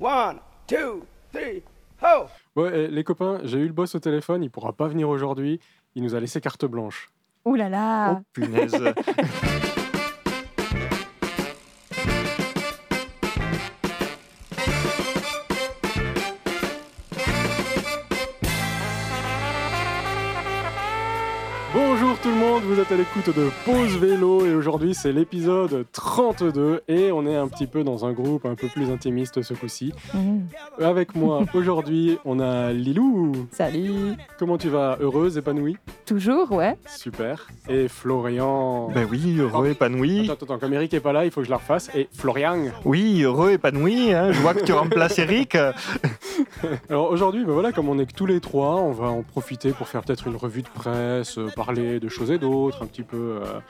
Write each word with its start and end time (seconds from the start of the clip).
One, 0.00 0.38
two, 0.68 1.02
three, 1.32 1.62
ho! 2.02 2.26
Ouais, 2.54 2.70
eh, 2.72 2.86
les 2.88 3.02
copains, 3.02 3.40
j'ai 3.42 3.58
eu 3.58 3.66
le 3.66 3.72
boss 3.72 3.96
au 3.96 3.98
téléphone, 3.98 4.44
il 4.44 4.50
pourra 4.50 4.72
pas 4.72 4.86
venir 4.86 5.08
aujourd'hui. 5.08 5.58
Il 5.96 6.04
nous 6.04 6.14
a 6.14 6.20
laissé 6.20 6.40
carte 6.40 6.64
blanche. 6.66 7.08
Ouh 7.44 7.56
là 7.56 7.68
là 7.68 8.12
Oh 8.12 8.22
punaise. 8.32 8.76
l'écoute 22.98 23.36
de 23.36 23.48
Pause 23.64 23.96
Vélo 23.98 24.44
et 24.44 24.52
aujourd'hui 24.54 24.92
c'est 24.92 25.12
l'épisode 25.12 25.86
32 25.92 26.82
et 26.88 27.12
on 27.12 27.24
est 27.26 27.36
un 27.36 27.46
petit 27.46 27.68
peu 27.68 27.84
dans 27.84 28.04
un 28.04 28.12
groupe 28.12 28.44
un 28.44 28.56
peu 28.56 28.66
plus 28.66 28.90
intimiste 28.90 29.40
ce 29.42 29.54
coup-ci. 29.54 29.92
Mhm. 30.14 30.48
Avec 30.82 31.14
moi 31.14 31.44
aujourd'hui 31.54 32.18
on 32.24 32.40
a 32.40 32.72
Lilou. 32.72 33.46
Salut 33.52 34.14
Comment 34.38 34.58
tu 34.58 34.68
vas? 34.68 34.96
Heureuse, 35.00 35.38
épanouie? 35.38 35.76
Toujours, 36.06 36.50
ouais. 36.50 36.76
Super. 36.88 37.46
Et 37.68 37.86
Florian. 37.86 38.88
ben 38.92 39.06
oui, 39.08 39.36
heureux, 39.38 39.68
épanoui. 39.68 40.28
Attends, 40.30 40.44
attends, 40.46 40.58
comme 40.58 40.72
Eric 40.72 40.92
est 40.94 41.00
pas 41.00 41.12
là, 41.12 41.24
il 41.24 41.30
faut 41.30 41.40
que 41.40 41.46
je 41.46 41.50
la 41.50 41.58
refasse. 41.58 41.90
Et 41.94 42.08
Florian. 42.12 42.56
Oui, 42.84 43.22
heureux, 43.22 43.52
épanoui. 43.52 44.12
hein. 44.12 44.32
Je 44.32 44.40
vois 44.40 44.54
que 44.54 44.64
tu 44.64 44.72
remplaces 44.72 45.18
Eric. 45.18 45.56
Alors 46.90 47.10
aujourd'hui, 47.10 47.44
ben 47.44 47.52
voilà, 47.52 47.72
comme 47.72 47.88
on 47.88 47.98
est 47.98 48.06
que 48.06 48.14
tous 48.14 48.26
les 48.26 48.40
trois, 48.40 48.76
on 48.76 48.92
va 48.92 49.08
en 49.08 49.22
profiter 49.22 49.70
pour 49.72 49.86
faire 49.86 50.02
peut-être 50.02 50.26
une 50.26 50.36
revue 50.36 50.62
de 50.62 50.68
presse, 50.68 51.38
euh, 51.38 51.48
parler 51.54 52.00
de 52.00 52.08
choses 52.08 52.30
et 52.30 52.38
d'autres, 52.38 52.82
un 52.82 52.86
petit 52.88 53.02
peu. 53.02 53.16
euh, 53.42 53.60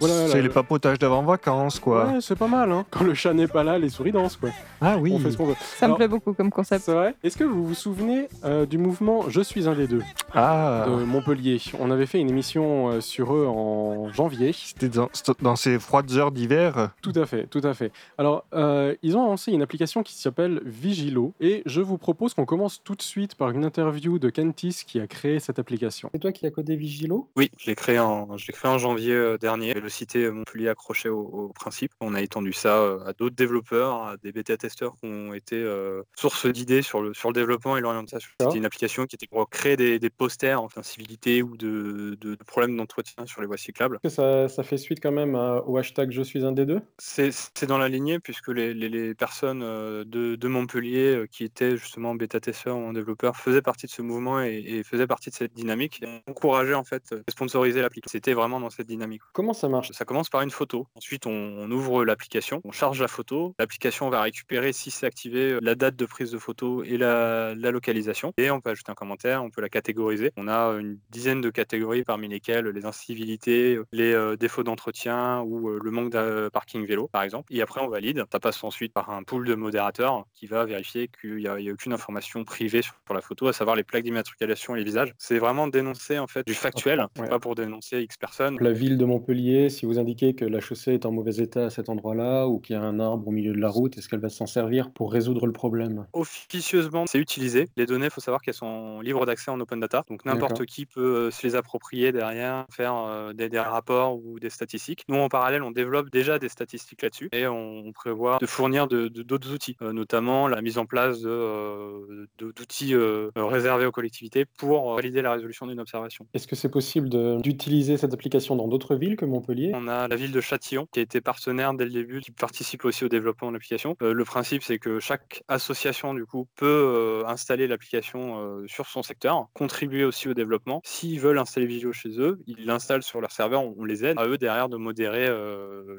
voilà, 0.00 0.28
C'est 0.28 0.40
les 0.42 0.48
papotages 0.48 0.98
d'avant-vacances, 0.98 1.78
quoi. 1.78 2.06
Ouais, 2.06 2.20
c'est 2.20 2.36
pas 2.36 2.46
mal, 2.48 2.72
hein. 2.72 2.86
Quand 2.90 3.04
le 3.04 3.14
chat 3.14 3.34
n'est 3.34 3.46
pas 3.48 3.62
là, 3.64 3.78
les 3.78 3.90
souris 3.90 4.12
dansent, 4.12 4.36
quoi. 4.36 4.50
Ah 4.80 4.96
oui. 4.98 5.12
On 5.14 5.18
fait 5.18 5.30
ce 5.30 5.36
qu'on 5.36 5.46
veut. 5.46 5.54
Ça 5.76 5.84
Alors- 5.86 5.96
me 5.96 5.98
plaît 5.98 6.08
beaucoup 6.08 6.32
comme 6.32 6.50
concept. 6.50 6.84
C'est 6.84 6.92
vrai 6.94 7.14
Est-ce 7.22 7.36
que 7.36 7.44
vous 7.44 7.66
vous 7.66 7.74
souvenez 7.74 8.28
euh, 8.44 8.64
du 8.66 8.78
mouvement 8.78 9.28
Je 9.28 9.40
suis 9.40 9.68
un 9.68 9.74
des 9.74 9.86
deux? 9.86 10.02
Ah, 10.34 10.86
de 10.88 11.04
Montpellier 11.04 11.60
On 11.78 11.90
avait 11.90 12.06
fait 12.06 12.18
une 12.20 12.30
émission 12.30 12.88
euh, 12.90 13.00
sur 13.00 13.34
eux 13.34 13.46
en 13.46 14.12
janvier. 14.12 14.52
c'était 14.54 14.88
dans, 14.88 15.08
dans 15.42 15.56
ces 15.56 15.78
froides 15.78 16.10
heures 16.12 16.30
d'hiver. 16.32 16.90
Tout 17.02 17.12
à 17.16 17.26
fait, 17.26 17.46
tout 17.46 17.60
à 17.64 17.74
fait. 17.74 17.92
Alors, 18.18 18.44
euh, 18.54 18.94
ils 19.02 19.16
ont 19.16 19.24
lancé 19.26 19.52
une 19.52 19.62
application 19.62 20.02
qui 20.02 20.14
s'appelle 20.14 20.60
Vigilo 20.64 21.32
et 21.40 21.62
je 21.66 21.80
vous 21.80 21.98
propose 21.98 22.34
qu'on 22.34 22.44
commence 22.46 22.80
tout 22.82 22.94
de 22.94 23.02
suite 23.02 23.34
par 23.34 23.50
une 23.50 23.64
interview 23.64 24.18
de 24.18 24.30
Kentis 24.30 24.82
qui 24.86 25.00
a 25.00 25.06
créé 25.06 25.40
cette 25.40 25.58
application. 25.58 26.08
C'est 26.12 26.18
toi 26.20 26.32
qui 26.32 26.46
as 26.46 26.50
codé 26.50 26.76
Vigilo? 26.76 27.28
Oui, 27.36 27.50
je 27.58 27.66
l'ai 27.66 27.74
créé 27.74 27.98
en, 27.98 28.36
je 28.36 28.46
en 28.68 28.78
janvier 28.78 29.14
euh, 29.14 29.38
dernier. 29.38 29.74
Le 29.74 29.86
est 29.86 30.30
Montpellier 30.30 30.68
accroché 30.68 31.08
au, 31.08 31.20
au 31.20 31.48
principe. 31.52 31.92
On 32.00 32.14
a 32.14 32.22
étendu 32.22 32.52
ça 32.52 32.78
euh, 32.78 33.04
à 33.04 33.12
d'autres 33.12 33.36
développeurs, 33.36 34.02
à 34.02 34.16
des 34.16 34.32
bêta-testeurs 34.32 34.94
qui 35.00 35.06
ont 35.06 35.34
été 35.34 35.56
euh, 35.56 36.02
source 36.16 36.46
d'idées 36.46 36.82
sur 36.82 37.02
le, 37.02 37.14
sur 37.14 37.28
le 37.28 37.34
développement 37.34 37.76
et 37.76 37.80
l'orientation. 37.80 38.30
C'était 38.40 38.56
une 38.56 38.64
application 38.64 39.06
qui 39.06 39.16
était 39.16 39.26
pour 39.26 39.48
créer 39.50 39.76
des, 39.76 39.98
des 39.98 40.10
posters 40.10 40.62
en 40.62 40.68
civilité 40.82 41.42
ou 41.42 41.56
de, 41.56 42.16
de- 42.20 42.34
de 42.34 42.44
problèmes 42.44 42.76
d'entretien 42.76 43.26
sur 43.26 43.40
les 43.40 43.46
voies 43.46 43.56
cyclables. 43.56 43.98
Que 44.02 44.08
ça, 44.08 44.48
ça 44.48 44.62
fait 44.62 44.76
suite 44.78 45.00
quand 45.02 45.12
même 45.12 45.34
à- 45.34 45.62
au 45.66 45.76
hashtag 45.76 46.10
Je 46.10 46.22
suis 46.22 46.44
un 46.44 46.52
des 46.52 46.66
deux? 46.66 46.80
C'est 46.98 47.66
dans 47.66 47.78
la 47.78 47.88
lignée 47.88 48.18
puisque 48.20 48.48
les, 48.48 48.74
les- 48.74 48.88
les 48.88 49.14
personnes 49.14 49.62
euh, 49.62 50.04
de, 50.04 50.36
de 50.36 50.48
Montpellier 50.48 51.14
euh, 51.14 51.26
qui 51.26 51.44
étaient 51.44 51.76
justement 51.76 52.14
bêta-testeurs 52.14 52.76
ou 52.76 52.80
en 52.86 52.92
développeurs 52.92 53.36
faisaient 53.36 53.62
partie 53.62 53.86
de 53.86 53.90
ce 53.90 54.02
mouvement 54.02 54.40
et, 54.42 54.62
et 54.66 54.82
faisaient 54.82 55.06
partie 55.06 55.30
de 55.30 55.34
cette 55.34 55.52
dynamique 55.52 56.00
et 56.02 56.30
encourageaient 56.30 56.74
en 56.74 56.84
fait 56.84 57.12
euh, 57.12 57.22
sponsoriser 57.28 57.80
l'application. 57.82 58.10
C'était 58.12 58.32
vraiment 58.40 58.60
dans 58.60 58.70
cette 58.70 58.86
dynamique. 58.86 59.22
Comment 59.32 59.52
ça 59.52 59.68
marche? 59.68 59.90
Ça 59.92 60.04
commence 60.04 60.28
par 60.28 60.42
une 60.42 60.50
photo. 60.50 60.86
Ensuite, 60.94 61.26
on, 61.26 61.30
on 61.30 61.70
ouvre 61.70 62.04
l'application, 62.04 62.60
on 62.64 62.72
charge 62.72 63.00
la 63.00 63.08
photo. 63.08 63.54
L'application 63.58 64.08
va 64.10 64.22
récupérer, 64.22 64.72
si 64.72 64.90
c'est 64.90 65.06
activé, 65.06 65.58
la 65.60 65.74
date 65.74 65.96
de 65.96 66.06
prise 66.06 66.30
de 66.30 66.38
photo 66.38 66.82
et 66.82 66.96
la, 66.96 67.54
la 67.54 67.70
localisation. 67.70 68.32
Et 68.36 68.50
on 68.50 68.60
peut 68.60 68.70
ajouter 68.70 68.90
un 68.90 68.94
commentaire, 68.94 69.42
on 69.44 69.50
peut 69.50 69.60
la 69.60 69.68
catégoriser. 69.68 70.32
On 70.36 70.48
a 70.48 70.70
une 70.78 70.98
dizaine 71.10 71.40
de 71.40 71.50
catégories 71.50 72.04
parmi 72.04 72.28
lesquelles 72.28 72.66
les 72.68 72.84
incivilités, 72.86 73.78
les 73.92 74.12
euh, 74.12 74.36
défauts 74.36 74.62
d'entretien 74.62 75.40
ou 75.40 75.68
euh, 75.68 75.80
le 75.82 75.90
manque 75.90 76.10
de 76.10 76.48
parking 76.52 76.86
vélo, 76.86 77.08
par 77.08 77.22
exemple. 77.22 77.52
Et 77.52 77.62
après, 77.62 77.80
on 77.80 77.88
valide. 77.88 78.24
Ça 78.32 78.40
passe 78.40 78.62
ensuite 78.64 78.92
par 78.92 79.10
un 79.10 79.22
pool 79.22 79.46
de 79.46 79.54
modérateurs 79.54 80.24
qui 80.34 80.46
va 80.46 80.64
vérifier 80.64 81.08
qu'il 81.08 81.36
n'y 81.36 81.46
a, 81.46 81.56
aucune 81.72 81.92
information 81.92 82.44
privée 82.44 82.82
sur, 82.82 82.94
sur 83.04 83.14
la 83.14 83.20
photo, 83.20 83.48
à 83.48 83.52
savoir 83.52 83.76
les 83.76 83.84
plaques 83.84 84.04
d'immatriculation 84.04 84.74
et 84.74 84.78
les 84.78 84.84
visages. 84.84 85.12
C'est 85.18 85.38
vraiment 85.38 85.68
dénoncer 85.68 86.18
en 86.18 86.26
fait 86.26 86.46
du 86.46 86.54
factuel, 86.54 87.06
Ouais. 87.18 87.28
pas 87.28 87.38
pour 87.38 87.54
dénoncer 87.54 88.00
X 88.02 88.16
personnes. 88.30 88.56
La 88.60 88.72
ville 88.72 88.96
de 88.96 89.04
Montpellier, 89.04 89.68
si 89.68 89.86
vous 89.86 89.98
indiquez 89.98 90.34
que 90.34 90.44
la 90.44 90.60
chaussée 90.60 90.94
est 90.94 91.06
en 91.06 91.12
mauvais 91.12 91.36
état 91.36 91.66
à 91.66 91.70
cet 91.70 91.88
endroit-là 91.88 92.46
ou 92.46 92.58
qu'il 92.60 92.76
y 92.76 92.78
a 92.78 92.82
un 92.82 93.00
arbre 93.00 93.28
au 93.28 93.30
milieu 93.30 93.52
de 93.52 93.58
la 93.58 93.68
route, 93.68 93.98
est-ce 93.98 94.08
qu'elle 94.08 94.20
va 94.20 94.28
s'en 94.28 94.46
servir 94.46 94.90
pour 94.92 95.12
résoudre 95.12 95.46
le 95.46 95.52
problème? 95.52 96.06
Officieusement, 96.12 97.06
c'est 97.06 97.18
utilisé. 97.18 97.68
Les 97.76 97.86
données, 97.86 98.06
il 98.06 98.10
faut 98.10 98.20
savoir 98.20 98.40
qu'elles 98.42 98.54
sont 98.54 99.00
libres 99.00 99.26
d'accès 99.26 99.50
en 99.50 99.58
open 99.60 99.80
data. 99.80 100.04
Donc 100.08 100.24
n'importe 100.24 100.64
qui 100.66 100.86
peut 100.86 101.00
euh, 101.00 101.30
se 101.30 101.46
les 101.46 101.56
approprier 101.56 102.12
derrière, 102.12 102.66
faire 102.70 102.94
euh, 102.94 103.32
des, 103.32 103.48
des 103.48 103.58
rapports 103.58 104.16
ou 104.16 104.38
des 104.38 104.50
statistiques. 104.50 105.04
Nous, 105.08 105.16
en 105.16 105.28
parallèle, 105.28 105.62
on 105.62 105.70
développe 105.70 106.10
déjà 106.10 106.38
des 106.38 106.48
statistiques 106.48 107.02
là-dessus 107.02 107.28
et 107.32 107.46
on, 107.46 107.90
prévoit 107.92 108.38
de 108.40 108.46
fournir 108.46 108.86
d'autres 108.86 109.52
outils, 109.52 109.76
euh, 109.82 109.92
notamment 109.92 110.46
la 110.46 110.62
mise 110.62 110.78
en 110.78 110.86
place 110.86 111.22
d'outils 111.22 112.94
réservés 113.34 113.86
aux 113.86 113.90
collectivités 113.90 114.44
pour 114.44 114.94
valider 114.94 115.22
la 115.22 115.32
résolution 115.32 115.66
d'une 115.66 115.80
observation. 115.80 116.26
Est-ce 116.34 116.46
que 116.46 116.54
c'est 116.54 116.68
possible 116.68 117.08
d'utiliser 117.42 117.96
cette 117.96 118.14
dans 118.28 118.68
d'autres 118.68 118.96
villes 118.96 119.16
que 119.16 119.24
Montpellier 119.24 119.72
On 119.74 119.88
a 119.88 120.08
la 120.08 120.16
ville 120.16 120.32
de 120.32 120.40
Châtillon 120.40 120.86
qui 120.92 121.00
a 121.00 121.02
été 121.02 121.20
partenaire 121.20 121.74
dès 121.74 121.84
le 121.84 121.90
début, 121.90 122.20
qui 122.20 122.30
participe 122.30 122.84
aussi 122.84 123.04
au 123.04 123.08
développement 123.08 123.48
de 123.48 123.54
l'application. 123.54 123.96
Euh, 124.02 124.12
le 124.12 124.24
principe, 124.24 124.62
c'est 124.62 124.78
que 124.78 125.00
chaque 125.00 125.42
association 125.48 126.14
du 126.14 126.26
coup 126.26 126.46
peut 126.56 126.66
euh, 126.66 127.26
installer 127.26 127.66
l'application 127.66 128.38
euh, 128.38 128.66
sur 128.66 128.86
son 128.86 129.02
secteur, 129.02 129.48
contribuer 129.54 130.04
aussi 130.04 130.28
au 130.28 130.34
développement. 130.34 130.80
S'ils 130.84 131.20
veulent 131.20 131.38
installer 131.38 131.66
Vigio 131.66 131.92
chez 131.92 132.20
eux, 132.20 132.40
ils 132.46 132.66
l'installent 132.66 133.02
sur 133.02 133.20
leur 133.20 133.32
serveur, 133.32 133.62
on, 133.62 133.74
on 133.78 133.84
les 133.84 134.04
aide 134.04 134.18
à 134.18 134.26
eux 134.26 134.38
derrière 134.38 134.68
de 134.68 134.76
modérer 134.76 135.28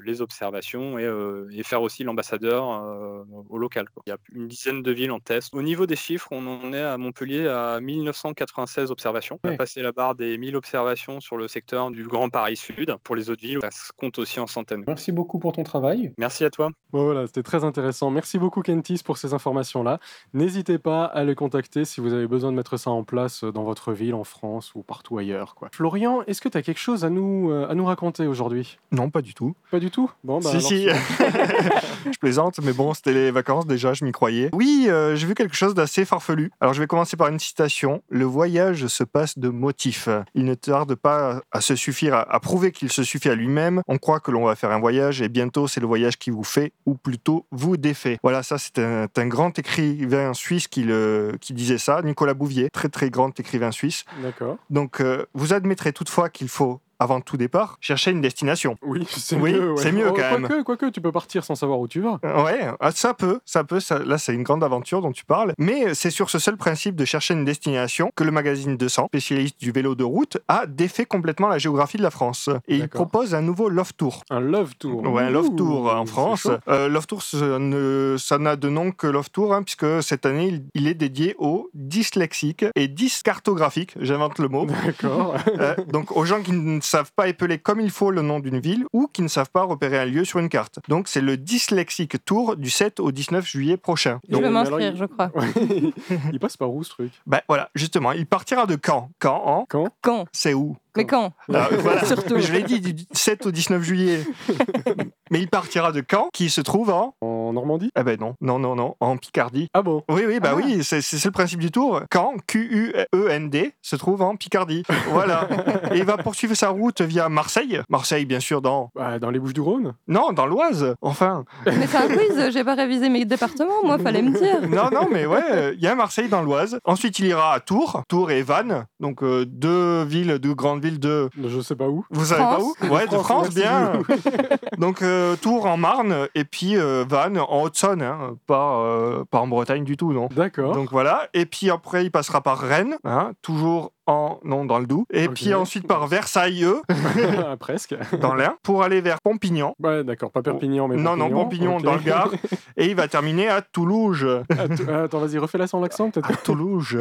les 0.04 0.22
observations 0.22 1.00
et, 1.00 1.10
et 1.52 1.64
faire 1.64 1.82
aussi 1.82 2.04
l'ambassadeur 2.04 3.26
au 3.50 3.58
local. 3.58 3.90
quoi. 3.90 4.04
Il 4.06 4.10
y 4.10 4.14
a 4.14 4.18
une 4.34 4.48
dizaine 4.48 4.82
de 4.82 4.92
villes 4.92 5.12
en 5.12 5.20
test. 5.20 5.54
Au 5.54 5.62
niveau 5.62 5.86
des 5.86 5.96
chiffres, 5.96 6.28
on 6.32 6.46
en 6.48 6.74
est 6.74 6.82
à 6.82 6.98
Montpellier 6.98 7.48
à 7.48 7.80
1996 7.80 8.92
observations. 8.92 9.40
On 9.44 9.54
a 9.54 9.56
passé 9.56 9.82
la 9.82 9.92
barre 9.92 10.16
des 10.16 10.38
1000 10.38 10.56
observations 10.56 11.20
sur 11.20 11.38
le 11.38 11.48
secteur 11.48 11.92
du 11.92 12.04
Grand 12.12 12.30
Paris 12.30 12.58
Sud. 12.58 12.94
Pour 13.06 13.16
les 13.16 13.30
autres 13.30 13.42
villes, 13.42 13.60
ça 13.62 13.72
se 13.72 13.94
compte 13.96 14.20
aussi 14.20 14.42
en 14.42 14.48
centaines. 14.48 14.84
Merci 14.86 15.14
beaucoup 15.14 15.40
pour 15.40 15.54
ton 15.54 15.64
travail. 15.64 16.12
Merci 16.18 16.44
à 16.44 16.50
toi. 16.50 16.70
Bon, 16.92 17.06
voilà, 17.06 17.26
c'était 17.26 17.42
très 17.42 17.64
intéressant. 17.64 18.12
Merci 18.12 18.38
beaucoup 18.38 18.62
Kentis 18.62 19.02
pour 19.04 19.18
ces 19.18 19.34
informations-là. 19.34 20.00
N'hésitez 20.34 20.78
pas 20.78 21.06
à 21.06 21.24
les 21.24 21.36
contacter 21.36 21.86
si 21.86 22.02
vous 22.02 22.12
avez 22.12 22.28
besoin 22.28 22.52
de 22.52 22.58
mettre 22.58 22.76
ça 22.76 22.92
en 22.92 23.06
place 23.06 23.46
dans 23.46 23.64
votre 23.64 23.94
ville, 23.94 24.14
en 24.14 24.26
France 24.26 24.76
ou 24.76 24.84
partout 24.84 25.18
ailleurs. 25.20 25.56
Quoi. 25.56 25.70
Florian, 25.72 26.22
est-ce 26.28 26.42
que 26.42 26.50
tu 26.50 26.58
as 26.58 26.62
quelque 26.62 26.82
chose 26.82 27.06
à 27.06 27.10
nous, 27.10 27.50
euh, 27.50 27.70
à 27.70 27.76
nous 27.76 27.86
raconter 27.86 28.28
aujourd'hui? 28.28 28.78
Non, 28.92 29.10
pas 29.10 29.22
du 29.22 29.34
tout. 29.34 29.56
Pas 29.72 29.80
du 29.80 29.90
tout? 29.90 30.12
Bon, 30.26 30.40
bah, 30.42 30.60
si, 30.60 30.90
alors, 30.90 31.00
si. 31.08 31.24
je 32.12 32.20
plaisante, 32.20 32.60
mais 32.62 32.74
bon, 32.74 32.94
c'était 32.94 33.14
les 33.14 33.32
vacances 33.32 33.66
déjà, 33.66 33.94
je 33.94 34.04
m'y 34.04 34.12
croyais. 34.12 34.50
Oui, 34.52 34.88
euh, 34.90 35.16
j'ai 35.16 35.28
vu 35.28 35.34
quelque 35.34 35.56
chose 35.56 35.74
d'assez 35.76 36.04
farfelu. 36.04 36.52
Alors, 36.60 36.74
je 36.74 36.82
vais 36.82 36.88
commencer 36.88 37.16
par 37.16 37.30
une 37.30 37.40
citation. 37.40 38.04
Le 38.10 38.26
voyage 38.26 38.88
se 38.88 39.06
passe 39.06 39.38
de 39.38 39.48
motifs. 39.48 40.10
Il 40.36 40.44
ne 40.44 40.56
tarde 40.56 40.96
pas 40.96 41.42
à 41.54 41.62
se 41.62 41.78
suffire, 41.78 42.01
à, 42.10 42.22
à 42.22 42.40
prouver 42.40 42.72
qu'il 42.72 42.92
se 42.92 43.04
suffit 43.04 43.30
à 43.30 43.36
lui-même. 43.36 43.82
On 43.88 43.98
croit 43.98 44.20
que 44.20 44.32
l'on 44.32 44.46
va 44.46 44.56
faire 44.56 44.72
un 44.72 44.80
voyage 44.80 45.22
et 45.22 45.30
bientôt, 45.30 45.68
c'est 45.68 45.80
le 45.80 45.88
voyage 45.88 46.18
qui 46.18 46.30
vous 46.30 46.44
fait, 46.44 46.74
ou 46.86 46.96
plutôt 46.96 47.46
vous 47.52 47.78
défait. 47.78 48.18
Voilà, 48.24 48.44
ça, 48.44 48.58
c'est 48.58 48.80
un, 48.80 49.08
un 49.16 49.28
grand 49.28 49.58
écrivain 49.58 50.34
suisse 50.34 50.68
qui, 50.68 50.84
le, 50.84 51.38
qui 51.40 51.54
disait 51.54 51.78
ça, 51.78 52.02
Nicolas 52.02 52.34
Bouvier, 52.34 52.70
très 52.70 52.90
très 52.90 53.10
grand 53.10 53.38
écrivain 53.40 53.72
suisse. 53.72 54.06
D'accord. 54.22 54.58
Donc, 54.70 55.02
euh, 55.02 55.26
vous 55.34 55.54
admettrez 55.54 55.94
toutefois 55.94 56.30
qu'il 56.30 56.50
faut, 56.50 56.80
avant 57.02 57.20
tout 57.20 57.36
départ, 57.36 57.78
chercher 57.82 58.12
une 58.12 58.22
destination. 58.22 58.78
Oui, 58.84 59.06
c'est 59.10 59.36
Oui, 59.36 59.54
mieux. 59.54 59.74
ouais. 59.74 59.92
mieux, 59.92 60.08
Oh, 60.10 60.14
quand 60.16 60.32
même. 60.32 60.48
Quoique, 60.48 60.62
quoique, 60.64 60.86
tu 60.90 61.02
peux 61.02 61.12
partir 61.12 61.44
sans 61.44 61.56
savoir 61.56 61.80
où 61.80 61.88
tu 61.88 62.00
vas. 62.00 62.20
Euh, 62.24 62.44
Ouais, 62.44 62.68
ah, 62.80 62.92
ça 62.92 63.14
peut, 63.14 63.40
ça 63.46 63.64
peut. 63.64 63.80
ça- 63.80 64.00
là, 64.00 64.18
c'est 64.18 64.34
une 64.34 64.44
grande 64.44 64.64
aventure 64.64 65.02
dont 65.02 65.12
tu 65.12 65.26
parles. 65.26 65.54
Mais 65.58 65.94
c'est 65.96 66.12
sur 66.12 66.30
ce 66.30 66.38
seul 66.40 66.58
principe 66.58 66.96
de 66.96 67.04
chercher 67.06 67.34
une 67.34 67.44
destination 67.46 68.12
que 68.16 68.24
le 68.24 68.32
magazine 68.32 68.78
200, 68.78 69.08
spécialiste 69.08 69.60
du 69.60 69.72
vélo 69.72 69.96
de 69.96 70.04
route, 70.04 70.38
a 70.48 70.66
défait 70.68 71.06
complètement 71.06 71.48
la 71.48 71.58
géographie 71.58 71.98
de 71.98 72.04
la 72.04 72.12
France. 72.12 72.50
Et 72.68 72.76
il 72.78 72.88
propose 72.88 73.34
un 73.36 73.42
nouveau 73.42 73.68
Love 73.70 73.94
Tour. 73.96 74.24
Un 74.30 74.40
love 74.40 74.76
tour. 74.78 75.02
Ouais, 75.12 75.24
un 75.24 75.30
Love 75.32 75.56
Tour 75.56 75.84
Ouh, 75.86 75.90
en 75.90 76.06
France. 76.06 76.48
Euh, 76.68 76.88
Love 76.88 77.08
Tour, 77.08 77.22
ça 77.24 78.38
n'a 78.38 78.56
de 78.56 78.70
nom 78.70 78.92
que 78.92 79.08
Love 79.08 79.30
Tour, 79.32 79.54
hein, 79.54 79.64
puisque 79.64 80.02
cette 80.04 80.26
année, 80.26 80.48
il, 80.48 80.64
il 80.76 80.88
est 80.88 80.94
dédié 80.94 81.36
aux 81.40 81.70
dyslexiques 81.74 82.66
et 82.76 82.88
dyscartographiques. 82.88 83.94
J'invente 84.00 84.40
le 84.40 84.48
mot. 84.48 84.66
D'accord. 84.66 85.36
Euh, 85.60 85.76
donc 85.88 86.16
aux 86.16 86.26
gens 86.26 86.42
qui 86.42 86.52
ne 86.52 86.80
savent 86.92 87.12
pas 87.16 87.28
épeler 87.28 87.58
comme 87.58 87.80
il 87.80 87.90
faut 87.90 88.12
le 88.12 88.22
nom 88.22 88.40
d'une 88.40 88.60
ville 88.60 88.86
ou 88.94 89.08
qui 89.12 89.22
ne 89.22 89.28
savent 89.28 89.50
pas 89.50 89.64
repérer 89.64 89.98
un 90.00 90.06
lieu 90.06 90.24
sur 90.26 90.40
une 90.40 90.50
carte. 90.50 90.80
Donc 90.90 91.08
c'est 91.08 91.22
le 91.22 91.38
Dyslexique 91.38 92.24
Tour 92.26 92.56
du 92.58 92.70
7 92.70 93.00
au 93.00 93.12
19 93.12 93.46
juillet 93.48 93.78
prochain. 93.78 94.20
Je 94.28 94.34
Donc, 94.34 94.42
vais 94.44 94.50
m'inscrire, 94.50 94.92
il- 94.92 94.98
je 94.98 95.06
crois. 95.06 95.32
Il 96.34 96.40
passe 96.40 96.58
par 96.58 96.72
où 96.74 96.84
ce 96.84 96.90
truc? 96.90 97.12
Ben, 97.26 97.40
voilà, 97.48 97.70
justement, 97.76 98.12
il 98.12 98.26
partira 98.26 98.66
de 98.66 98.78
Caen. 98.84 99.10
Caen, 99.22 99.42
en 99.46 99.66
Quand 99.70 99.88
Quand 100.02 100.26
c'est 100.32 100.54
où? 100.54 100.76
Mais 100.98 101.06
quand 101.06 101.34
Ah, 101.54 101.70
voilà. 101.80 102.06
Surtout. 102.06 102.40
Je 102.40 102.52
l'ai 102.52 102.64
dit, 102.64 102.80
du 102.82 103.06
7 103.12 103.46
au 103.46 103.52
19 103.52 103.82
juillet. 103.84 104.24
Mais 105.32 105.40
il 105.40 105.48
partira 105.50 105.92
de 105.94 106.04
Caen, 106.10 106.28
qui 106.34 106.50
se 106.50 106.60
trouve 106.62 106.90
en... 106.90 107.16
En 107.22 107.54
Normandie? 107.54 107.90
Ah 107.96 108.04
ben 108.04 108.18
non, 108.20 108.36
non, 108.42 108.60
non, 108.60 108.76
non, 108.76 108.96
en 109.00 109.16
Picardie. 109.18 109.68
Ah 109.74 109.82
bon? 109.82 110.04
Oui, 110.10 110.24
oui, 110.28 110.40
bah 110.42 110.50
Ah. 110.54 110.56
oui, 110.56 110.84
c'est 110.84 111.00
le 111.26 111.32
principe 111.32 111.60
du 111.60 111.72
tour. 111.72 112.02
Caen, 112.14 112.34
Q-U-E-N-D, 112.48 113.74
se 113.82 113.96
trouve 113.96 114.22
en 114.22 114.36
Picardie. 114.36 114.84
Voilà. 115.10 115.48
Et 115.94 115.98
il 116.00 116.04
va 116.04 116.18
poursuivre 116.18 116.56
sa 116.56 116.70
route 116.70 117.02
via 117.02 117.30
Marseille. 117.30 117.82
Marseille, 117.90 118.26
bien 118.26 118.40
sûr, 118.40 118.62
dans... 118.62 118.90
Bah, 118.96 119.20
Dans 119.20 119.30
les 119.30 119.40
Bouches 119.40 119.54
du 119.54 119.62
Rhône 119.62 119.94
Non, 120.08 120.32
dans 120.34 120.46
l'Oise, 120.46 120.96
enfin. 121.02 121.46
Mais 121.66 121.88
c'est 121.88 121.98
un 121.98 122.08
quiz, 122.08 122.50
j'ai 122.52 122.64
pas 122.64 122.76
révisé 122.76 123.10
mes 123.10 123.26
départements, 123.26 123.84
moi, 123.84 123.98
fallait 124.00 124.22
me 124.22 124.32
dire. 124.38 124.62
Non, 124.70 124.90
non, 124.92 125.08
mais 125.12 125.26
ouais, 125.26 125.74
il 125.76 125.82
y 125.82 125.88
a 125.88 125.96
Marseille 125.96 126.28
dans 126.30 126.42
l'Oise. 126.42 126.80
Ensuite, 126.86 127.20
il 127.20 127.26
ira 127.28 127.54
à 127.54 127.60
Tours, 127.60 128.04
Tours 128.10 128.32
et 128.32 128.42
Vannes, 128.42 128.86
donc 129.00 129.24
euh, 129.24 129.46
deux 129.46 130.04
villes, 130.04 130.40
deux 130.40 130.54
grandes 130.54 130.81
villes 130.82 131.00
de... 131.00 131.30
Je 131.42 131.62
sais 131.62 131.76
pas 131.76 131.88
où. 131.88 132.06
Vous 132.10 132.26
savez 132.26 132.42
pas 132.42 132.60
France. 132.60 132.74
où 132.82 132.86
Ouais, 132.88 133.08
de 133.08 133.18
France, 133.18 133.50
bien. 133.54 133.94
Donc 134.78 135.02
euh, 135.02 135.36
Tours 135.36 135.66
en 135.66 135.78
Marne 135.78 136.28
et 136.36 136.44
puis 136.44 136.78
euh, 136.78 137.06
Vannes 137.08 137.40
en 137.40 137.64
Haute-Saône, 137.64 138.02
hein, 138.02 138.36
pas, 138.48 138.80
euh, 138.80 139.24
pas 139.30 139.40
en 139.40 139.48
Bretagne 139.48 139.84
du 139.84 139.96
tout, 139.96 140.12
non. 140.12 140.28
D'accord. 140.36 140.74
Donc 140.74 140.92
voilà, 140.92 141.28
et 141.34 141.46
puis 141.46 141.70
après 141.70 142.04
il 142.04 142.12
passera 142.12 142.42
par 142.42 142.60
Rennes, 142.60 142.98
hein, 143.04 143.32
toujours 143.42 143.94
en 144.12 144.40
non 144.44 144.66
dans 144.66 144.80
le 144.80 144.86
Doubs, 144.86 145.06
et 145.12 145.28
puis 145.30 145.54
ensuite 145.54 145.88
par 145.88 146.08
Versailles 146.08 146.66
Ah, 146.90 147.56
Presque. 147.58 147.96
dans 148.22 148.34
l'Ain 148.36 148.56
pour 148.64 148.84
aller 148.84 149.02
vers 149.02 149.22
Pompignan. 149.22 149.74
Ouais, 149.82 150.04
d'accord. 150.04 150.32
Pas 150.32 150.42
Perpignan, 150.42 150.88
mais 150.88 150.96
non 150.98 151.16
non 151.16 151.30
Pompignan 151.30 151.80
dans 151.80 151.94
le 151.96 152.02
Gard, 152.02 152.32
et 152.78 152.88
il 152.88 152.96
va 152.96 153.08
terminer 153.08 153.48
à 153.48 153.62
Toulouse, 153.62 154.28
Att- 154.50 154.90
Attends, 154.90 155.20
vas-y, 155.20 155.38
refais-la 155.38 155.68
sans 155.68 155.80
l'accent, 155.82 156.08
à 156.10 156.12
peut-être. 156.12 156.44
Toulouse, 156.44 156.98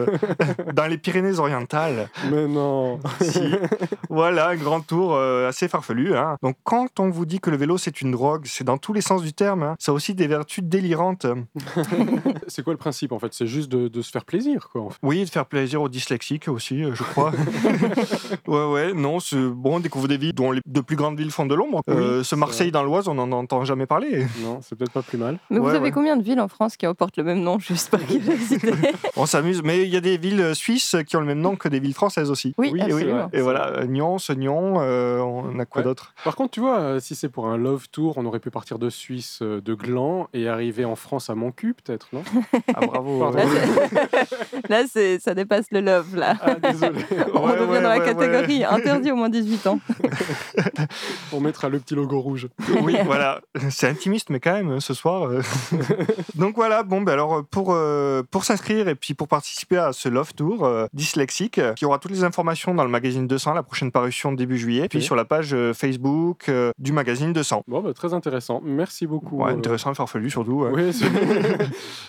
dans 0.74 0.86
les 0.86 0.98
Pyrénées-Orientales. 0.98 2.08
Mais 2.30 2.46
non. 2.46 3.00
Si. 3.20 3.54
Voilà, 4.08 4.48
un 4.50 4.56
grand 4.56 4.80
tour 4.80 5.14
euh, 5.14 5.48
assez 5.48 5.68
farfelu. 5.68 6.14
hein. 6.16 6.36
Donc 6.42 6.56
quand 6.64 7.00
on 7.00 7.10
vous 7.10 7.26
dit 7.26 7.40
que 7.40 7.50
le 7.50 7.56
vélo 7.56 7.78
c'est 7.78 8.00
une 8.00 8.10
drogue, 8.12 8.44
c'est 8.46 8.64
dans 8.64 8.78
tous 8.78 8.92
les 8.92 9.00
sens 9.00 9.22
du 9.22 9.32
terme. 9.32 9.62
hein. 9.62 9.76
Ça 9.78 9.92
a 9.92 9.94
aussi 9.94 10.14
des 10.14 10.26
vertus 10.26 10.64
délirantes. 10.64 11.26
C'est 12.46 12.62
quoi 12.62 12.72
le 12.72 12.78
principe 12.78 13.12
en 13.12 13.18
fait? 13.18 13.32
C'est 13.32 13.46
juste 13.46 13.70
de, 13.70 13.88
de 13.88 14.02
se 14.02 14.10
faire 14.10 14.24
plaisir, 14.24 14.68
quoi. 14.72 14.82
En 14.82 14.90
fait. 14.90 14.98
Oui, 15.02 15.24
de 15.24 15.30
faire 15.30 15.46
plaisir 15.46 15.82
aux 15.82 15.88
dyslexiques 15.88 16.48
aussi, 16.48 16.82
euh, 16.84 16.92
je 17.00 17.04
crois. 17.04 17.32
ouais, 18.46 18.66
ouais, 18.72 18.92
non, 18.94 19.20
c'est 19.20 19.36
bon, 19.36 19.76
on 19.76 19.80
découvre 19.80 20.08
des 20.08 20.16
villes 20.16 20.34
dont 20.34 20.52
les 20.52 20.60
de 20.66 20.80
plus 20.80 20.96
grandes 20.96 21.18
villes 21.18 21.30
font 21.30 21.46
de 21.46 21.54
l'ombre. 21.54 21.82
Oui, 21.88 21.94
Euh, 21.96 22.18
ce 22.22 22.30
c'est 22.30 22.36
Marseille 22.36 22.70
dans 22.70 22.82
l'Oise, 22.82 23.08
on 23.08 23.14
n'en 23.14 23.30
entend 23.32 23.64
jamais 23.64 23.86
parler. 23.86 24.26
Non, 24.42 24.60
c'est 24.62 24.76
peut-être 24.76 24.92
pas 24.92 25.02
plus 25.02 25.18
mal. 25.18 25.38
Mais 25.50 25.58
vous 25.58 25.68
avez 25.68 25.78
ouais. 25.80 25.90
combien 25.90 26.16
de 26.16 26.22
villes 26.22 26.40
en 26.40 26.48
France 26.48 26.76
qui 26.76 26.86
portent 26.96 27.16
le 27.16 27.24
même 27.24 27.40
nom, 27.40 27.58
juste 27.58 27.90
par 27.90 28.00
curiosité 28.00 28.70
On 29.16 29.26
s'amuse, 29.26 29.62
mais 29.62 29.82
il 29.82 29.88
y 29.88 29.96
a 29.96 30.00
des 30.00 30.16
villes 30.18 30.54
suisses 30.54 30.96
qui 31.06 31.16
ont 31.16 31.20
le 31.20 31.26
même 31.26 31.40
nom 31.40 31.56
que 31.56 31.68
des 31.68 31.80
villes 31.80 31.94
françaises 31.94 32.30
aussi. 32.30 32.54
Oui, 32.58 32.70
Oui, 32.72 32.80
Et, 32.80 32.84
oui, 32.84 32.92
absolument. 32.92 33.30
et 33.32 33.40
voilà, 33.40 33.66
euh, 33.68 33.86
Nyon, 33.86 34.16
Nyon, 34.36 34.74
euh, 34.80 35.18
on 35.20 35.58
a 35.58 35.64
quoi 35.64 35.80
Ouais. 35.80 35.84
d'autre? 35.84 36.14
Par 36.24 36.36
contre, 36.36 36.50
tu 36.52 36.60
vois, 36.60 36.78
euh, 36.78 37.00
si 37.00 37.14
c'est 37.14 37.28
pour 37.28 37.46
un 37.48 37.56
love 37.56 37.88
tour, 37.90 38.14
on 38.16 38.26
aurait 38.26 38.38
pu 38.40 38.50
partir 38.50 38.78
de 38.78 38.90
Suisse, 38.90 39.38
euh, 39.42 39.60
de 39.60 39.74
Gland, 39.74 40.28
et 40.34 40.48
arriver 40.48 40.84
en 40.84 40.96
France 40.96 41.30
à 41.30 41.34
Moncu, 41.34 41.74
peut-être, 41.74 42.08
non? 42.12 42.22
Ah 42.74 42.80
bravo. 42.86 43.30
Là, 43.32 43.42
c'est- 43.42 44.68
Là, 44.68 45.18
ça 45.20 45.34
dépasse 45.34 45.66
le 45.70 45.80
love, 45.80 46.16
là. 46.16 46.34
Ah, 46.40 46.54
désolé. 46.54 46.89
On 47.34 47.46
Ouais, 47.46 47.52
devient 47.58 47.70
ouais, 47.70 47.82
dans 47.82 47.88
la 47.88 47.98
ouais, 47.98 48.04
catégorie 48.04 48.64
interdit 48.64 49.10
au 49.12 49.16
moins 49.16 49.28
18 49.28 49.66
ans. 49.66 49.80
On 51.32 51.40
mettra 51.40 51.68
le 51.68 51.78
petit 51.78 51.94
logo 51.94 52.20
rouge. 52.20 52.48
Oui, 52.82 52.96
voilà, 53.04 53.40
c'est 53.70 53.88
intimiste, 53.88 54.30
mais 54.30 54.40
quand 54.40 54.52
même, 54.52 54.80
ce 54.80 54.94
soir. 54.94 55.24
euh. 55.24 55.42
Donc 56.34 56.54
voilà, 56.56 56.82
bon, 56.82 57.02
ben 57.02 57.12
alors 57.12 57.44
pour, 57.50 57.68
euh, 57.72 58.22
pour 58.30 58.44
s'inscrire 58.44 58.88
et 58.88 58.94
puis 58.94 59.14
pour 59.14 59.28
participer 59.28 59.76
à 59.76 59.92
ce 59.92 60.08
Love 60.08 60.32
Tour 60.34 60.64
euh, 60.64 60.86
dyslexique, 60.92 61.58
euh, 61.58 61.74
qui 61.74 61.84
aura 61.84 61.98
toutes 61.98 62.12
les 62.12 62.24
informations 62.24 62.74
dans 62.74 62.84
le 62.84 62.90
magazine 62.90 63.26
200, 63.26 63.54
la 63.54 63.62
prochaine 63.62 63.90
parution 63.92 64.32
début 64.32 64.56
juillet, 64.58 64.88
puis 64.88 64.98
Ok. 64.98 65.04
sur 65.04 65.16
la 65.16 65.24
page 65.24 65.52
euh, 65.52 65.74
Facebook 65.74 66.48
euh, 66.48 66.70
du 66.78 66.92
magazine 66.92 67.32
200. 67.32 67.64
Bon, 67.68 67.80
bah, 67.80 67.92
très 67.92 68.14
intéressant. 68.14 68.60
Merci 68.64 69.06
beaucoup. 69.06 69.42
Ouais, 69.42 69.52
intéressant 69.52 69.92
et 69.92 69.94
farfelu 69.94 70.30
surtout. 70.30 70.64
Oui, 70.72 70.92
c'est- 70.92 71.06